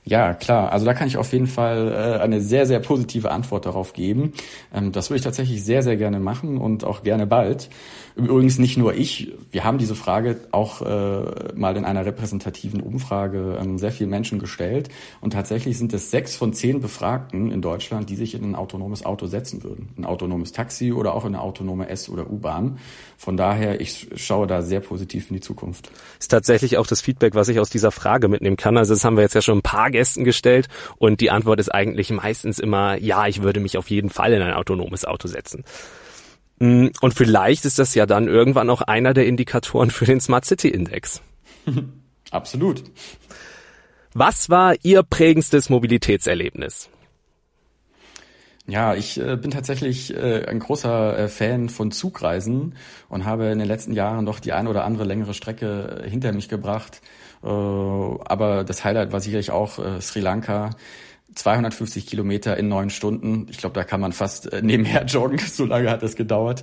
Ja, 0.04 0.32
klar. 0.32 0.70
Also 0.70 0.86
da 0.86 0.94
kann 0.94 1.08
ich 1.08 1.16
auf 1.16 1.32
jeden 1.32 1.48
Fall 1.48 1.90
äh, 1.90 2.22
eine 2.22 2.40
sehr, 2.40 2.66
sehr 2.66 2.78
positive 2.78 3.32
Antwort 3.32 3.66
darauf 3.66 3.94
geben. 3.94 4.32
Ähm, 4.72 4.92
das 4.92 5.10
würde 5.10 5.16
ich 5.16 5.24
tatsächlich 5.24 5.64
sehr, 5.64 5.82
sehr 5.82 5.96
gerne 5.96 6.20
machen 6.20 6.58
und 6.58 6.84
auch 6.84 7.02
gerne 7.02 7.26
bald. 7.26 7.68
Übrigens 8.16 8.58
nicht 8.58 8.76
nur 8.76 8.94
ich. 8.94 9.32
Wir 9.50 9.64
haben 9.64 9.78
diese 9.78 9.96
Frage 9.96 10.36
auch 10.52 10.82
äh, 10.82 11.52
mal 11.56 11.76
in 11.76 11.84
einer 11.84 12.06
repräsentativen 12.06 12.80
Umfrage 12.80 13.58
ähm, 13.60 13.76
sehr 13.76 13.90
vielen 13.90 14.10
Menschen 14.10 14.38
gestellt. 14.38 14.88
Und 15.20 15.32
tatsächlich 15.32 15.78
sind 15.78 15.92
es 15.92 16.12
sechs 16.12 16.36
von 16.36 16.52
zehn 16.52 16.80
Befragten 16.80 17.50
in 17.50 17.60
Deutschland, 17.60 18.08
die 18.08 18.14
sich 18.14 18.36
in 18.36 18.44
ein 18.44 18.54
autonomes 18.54 19.04
Auto 19.04 19.26
setzen 19.26 19.64
würden. 19.64 19.88
Ein 19.98 20.04
autonomes 20.04 20.52
Taxi 20.52 20.92
oder 20.92 21.12
auch 21.12 21.24
in 21.24 21.34
eine 21.34 21.42
autonome 21.42 21.88
S- 21.88 22.08
oder 22.08 22.30
U-Bahn. 22.30 22.78
Von 23.16 23.36
daher, 23.36 23.80
ich 23.80 24.06
schaue 24.14 24.46
da 24.46 24.62
sehr 24.62 24.80
positiv 24.80 25.30
in 25.30 25.34
die 25.34 25.40
Zukunft. 25.40 25.90
Ist 26.20 26.30
tatsächlich 26.30 26.78
auch 26.78 26.86
das 26.86 27.00
Feedback, 27.00 27.34
was 27.34 27.48
ich 27.48 27.58
aus 27.58 27.70
dieser 27.70 27.90
Frage 27.90 28.28
mitnehmen 28.28 28.56
kann. 28.56 28.76
Also 28.76 28.94
das 28.94 29.04
haben 29.04 29.16
wir 29.16 29.22
jetzt 29.22 29.34
ja 29.34 29.42
schon 29.42 29.58
ein 29.58 29.62
paar 29.62 29.90
Gästen 29.90 30.22
gestellt 30.22 30.68
und 30.98 31.20
die 31.20 31.32
Antwort 31.32 31.58
ist 31.58 31.74
eigentlich 31.74 32.10
meistens 32.10 32.60
immer, 32.60 32.96
ja, 32.96 33.26
ich 33.26 33.42
würde 33.42 33.58
mich 33.58 33.76
auf 33.76 33.90
jeden 33.90 34.10
Fall 34.10 34.32
in 34.32 34.42
ein 34.42 34.54
autonomes 34.54 35.04
Auto 35.04 35.26
setzen. 35.26 35.64
Mm, 36.58 36.88
und 37.00 37.14
vielleicht 37.14 37.64
ist 37.64 37.78
das 37.78 37.94
ja 37.94 38.06
dann 38.06 38.28
irgendwann 38.28 38.70
auch 38.70 38.82
einer 38.82 39.14
der 39.14 39.26
Indikatoren 39.26 39.90
für 39.90 40.04
den 40.04 40.20
Smart 40.20 40.44
City 40.44 40.68
Index. 40.68 41.22
Absolut. 42.30 42.82
Was 44.12 44.48
war 44.50 44.74
Ihr 44.82 45.02
prägendstes 45.02 45.70
Mobilitätserlebnis? 45.70 46.88
Ja, 48.66 48.94
ich 48.94 49.20
äh, 49.20 49.36
bin 49.36 49.50
tatsächlich 49.50 50.16
äh, 50.16 50.46
ein 50.46 50.58
großer 50.58 51.18
äh, 51.18 51.28
Fan 51.28 51.68
von 51.68 51.90
Zugreisen 51.90 52.76
und 53.10 53.26
habe 53.26 53.46
in 53.46 53.58
den 53.58 53.68
letzten 53.68 53.92
Jahren 53.92 54.24
doch 54.24 54.40
die 54.40 54.54
eine 54.54 54.70
oder 54.70 54.84
andere 54.84 55.04
längere 55.04 55.34
Strecke 55.34 56.02
äh, 56.04 56.08
hinter 56.08 56.32
mich 56.32 56.48
gebracht. 56.48 57.02
Äh, 57.42 57.46
aber 57.46 58.64
das 58.64 58.82
Highlight 58.82 59.12
war 59.12 59.20
sicherlich 59.20 59.50
auch 59.50 59.78
äh, 59.78 60.00
Sri 60.00 60.20
Lanka. 60.20 60.70
250 61.34 62.06
Kilometer 62.06 62.56
in 62.56 62.68
neun 62.68 62.90
Stunden. 62.90 63.46
Ich 63.50 63.58
glaube, 63.58 63.74
da 63.74 63.84
kann 63.84 64.00
man 64.00 64.12
fast 64.12 64.52
äh, 64.52 64.62
nebenher 64.62 65.04
joggen. 65.06 65.38
So 65.38 65.64
lange 65.64 65.90
hat 65.90 66.02
es 66.02 66.16
gedauert. 66.16 66.62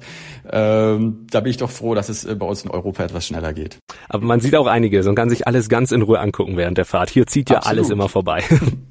Ähm, 0.50 1.28
da 1.30 1.42
bin 1.42 1.50
ich 1.50 1.58
doch 1.58 1.70
froh, 1.70 1.96
dass 1.96 2.10
es 2.10 2.26
äh, 2.26 2.36
bei 2.36 2.46
uns 2.46 2.64
in 2.64 2.72
Europa 2.72 3.04
etwas 3.04 3.26
schneller 3.26 3.54
geht. 3.54 3.80
Aber 4.10 4.26
man 4.26 4.40
sieht 4.40 4.56
auch 4.56 4.68
einiges 4.68 5.08
und 5.08 5.16
kann 5.16 5.30
sich 5.30 5.48
alles 5.48 5.70
ganz 5.70 5.92
in 5.92 6.02
Ruhe 6.02 6.20
angucken 6.20 6.58
während 6.58 6.78
der 6.78 6.86
Fahrt. 6.86 7.10
Hier 7.10 7.28
zieht 7.28 7.50
ja 7.50 7.58
Absolut. 7.58 7.78
alles 7.78 7.90
immer 7.90 8.10
vorbei. 8.10 8.44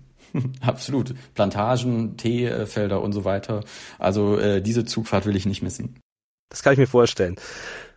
Absolut. 0.61 1.14
Plantagen, 1.35 2.16
Teefelder 2.16 3.02
und 3.02 3.12
so 3.12 3.24
weiter. 3.24 3.64
Also 3.98 4.38
äh, 4.38 4.61
diese 4.62 4.85
Zugfahrt 4.85 5.26
will 5.26 5.37
ich 5.37 5.46
nicht 5.46 5.62
missen. 5.62 5.98
Das 6.50 6.62
kann 6.62 6.72
ich 6.72 6.78
mir 6.78 6.87
vorstellen. 6.87 7.37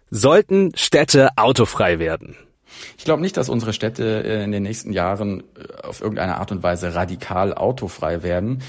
Sollten 0.10 0.72
Städte 0.76 1.30
autofrei 1.38 2.00
werden? 2.00 2.36
Ich 2.98 3.06
glaube 3.06 3.22
nicht, 3.22 3.38
dass 3.38 3.50
unsere 3.50 3.74
Städte 3.74 4.24
äh, 4.24 4.44
in 4.44 4.52
den 4.52 4.64
nächsten 4.64 4.94
Jahren 4.94 5.44
äh, 5.58 5.82
auf 5.84 6.02
irgendeine 6.02 6.38
Art 6.38 6.52
und 6.52 6.64
Weise 6.64 6.96
radikal 6.96 7.54
autofrei 7.54 8.24
werden. 8.24 8.62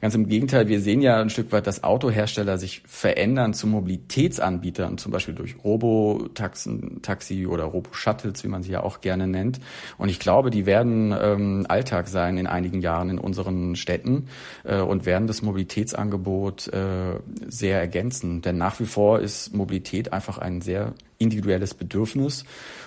Ganz 0.00 0.16
im 0.16 0.28
Gegenteil, 0.28 0.66
wir 0.66 0.80
sehen 0.80 1.00
ja 1.00 1.20
ein 1.20 1.30
Stück 1.30 1.52
weit, 1.52 1.68
dass 1.68 1.84
Autohersteller 1.84 2.58
sich 2.58 2.82
verändern 2.86 3.54
zu 3.54 3.68
Mobilitätsanbietern, 3.68 4.98
zum 4.98 5.12
Beispiel 5.12 5.34
durch 5.34 5.54
Robotaxen, 5.62 7.02
Taxi 7.02 7.46
oder 7.46 7.64
Robo-Shuttles, 7.64 8.42
wie 8.42 8.48
man 8.48 8.64
sie 8.64 8.72
ja 8.72 8.82
auch 8.82 9.00
gerne 9.00 9.28
nennt. 9.28 9.60
Und 9.98 10.08
ich 10.08 10.18
glaube, 10.18 10.50
die 10.50 10.66
werden 10.66 11.14
ähm, 11.16 11.66
Alltag 11.68 12.08
sein 12.08 12.36
in 12.36 12.48
einigen 12.48 12.80
Jahren 12.80 13.10
in 13.10 13.18
unseren 13.18 13.76
Städten 13.76 14.26
äh, 14.64 14.80
und 14.80 15.06
werden 15.06 15.28
das 15.28 15.40
Mobilitätsangebot 15.42 16.66
äh, 16.72 17.20
sehr 17.46 17.78
ergänzen. 17.78 18.42
Denn 18.42 18.58
nach 18.58 18.80
wie 18.80 18.86
vor 18.86 19.20
ist 19.20 19.54
Mobilität 19.54 20.12
einfach 20.12 20.38
ein 20.38 20.62
sehr 20.62 20.94
individuelles 21.22 21.74
Bedürfnis. 21.74 22.44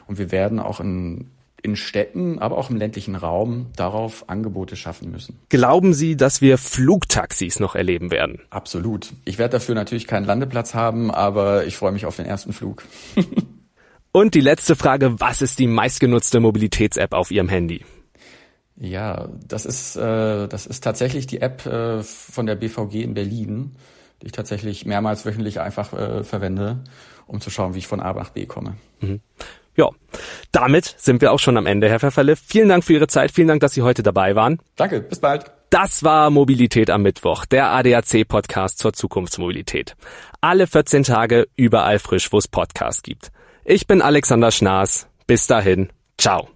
Und 0.07 0.17
wir 0.19 0.31
werden 0.31 0.59
auch 0.59 0.79
in 0.79 1.31
in 1.65 1.75
Städten, 1.75 2.37
aber 2.37 2.57
auch 2.57 2.69
im 2.69 2.77
ländlichen 2.77 3.15
Raum 3.15 3.71
darauf 3.75 4.29
Angebote 4.29 4.75
schaffen 4.75 5.11
müssen. 5.11 5.39
Glauben 5.49 5.95
Sie, 5.95 6.15
dass 6.15 6.39
wir 6.39 6.59
Flugtaxis 6.59 7.59
noch 7.59 7.73
erleben 7.73 8.11
werden? 8.11 8.39
Absolut. 8.51 9.13
Ich 9.25 9.39
werde 9.39 9.53
dafür 9.53 9.73
natürlich 9.73 10.05
keinen 10.05 10.25
Landeplatz 10.25 10.75
haben, 10.75 11.09
aber 11.09 11.65
ich 11.65 11.75
freue 11.75 11.91
mich 11.91 12.05
auf 12.05 12.15
den 12.15 12.27
ersten 12.27 12.53
Flug. 12.53 12.83
Und 14.11 14.35
die 14.35 14.41
letzte 14.41 14.75
Frage, 14.75 15.19
was 15.19 15.41
ist 15.41 15.59
die 15.59 15.67
meistgenutzte 15.67 16.39
Mobilitäts-App 16.39 17.13
auf 17.13 17.31
Ihrem 17.31 17.49
Handy? 17.49 17.83
Ja, 18.77 19.29
das 19.45 19.65
ist, 19.65 19.95
äh, 19.95 20.47
das 20.47 20.67
ist 20.67 20.83
tatsächlich 20.83 21.27
die 21.27 21.41
App 21.41 21.65
äh, 21.65 22.03
von 22.03 22.45
der 22.45 22.55
BVG 22.55 23.01
in 23.01 23.13
Berlin, 23.13 23.75
die 24.21 24.27
ich 24.27 24.31
tatsächlich 24.31 24.85
mehrmals 24.85 25.25
wöchentlich 25.25 25.59
einfach 25.59 25.93
äh, 25.93 26.23
verwende, 26.23 26.83
um 27.27 27.41
zu 27.41 27.49
schauen, 27.49 27.73
wie 27.73 27.79
ich 27.79 27.87
von 27.87 27.99
A 27.99 28.13
nach 28.13 28.29
B 28.29 28.45
komme. 28.45 28.75
Mhm. 29.01 29.21
Ja, 29.77 29.89
damit 30.51 30.95
sind 30.97 31.21
wir 31.21 31.33
auch 31.33 31.39
schon 31.39 31.57
am 31.57 31.65
Ende, 31.65 31.89
Herr 31.89 31.99
Pfefferle. 31.99 32.35
Vielen 32.35 32.69
Dank 32.69 32.83
für 32.83 32.93
Ihre 32.93 33.07
Zeit. 33.07 33.31
Vielen 33.31 33.49
Dank, 33.49 33.59
dass 33.59 33.73
Sie 33.73 33.81
heute 33.81 34.03
dabei 34.03 34.35
waren. 34.35 34.59
Danke, 34.77 35.01
bis 35.01 35.19
bald. 35.19 35.51
Das 35.69 36.03
war 36.03 36.29
Mobilität 36.29 36.89
am 36.89 37.01
Mittwoch, 37.01 37.45
der 37.45 37.71
ADAC-Podcast 37.71 38.77
zur 38.77 38.93
Zukunftsmobilität. 38.93 39.95
Alle 40.39 40.67
14 40.67 41.03
Tage 41.03 41.47
überall 41.57 41.99
frisch, 41.99 42.31
wo 42.31 42.37
es 42.37 42.47
Podcasts 42.47 43.03
gibt. 43.03 43.31
Ich 43.65 43.87
bin 43.87 44.01
Alexander 44.01 44.51
Schnaas. 44.51 45.07
Bis 45.27 45.47
dahin. 45.47 45.89
Ciao. 46.17 46.43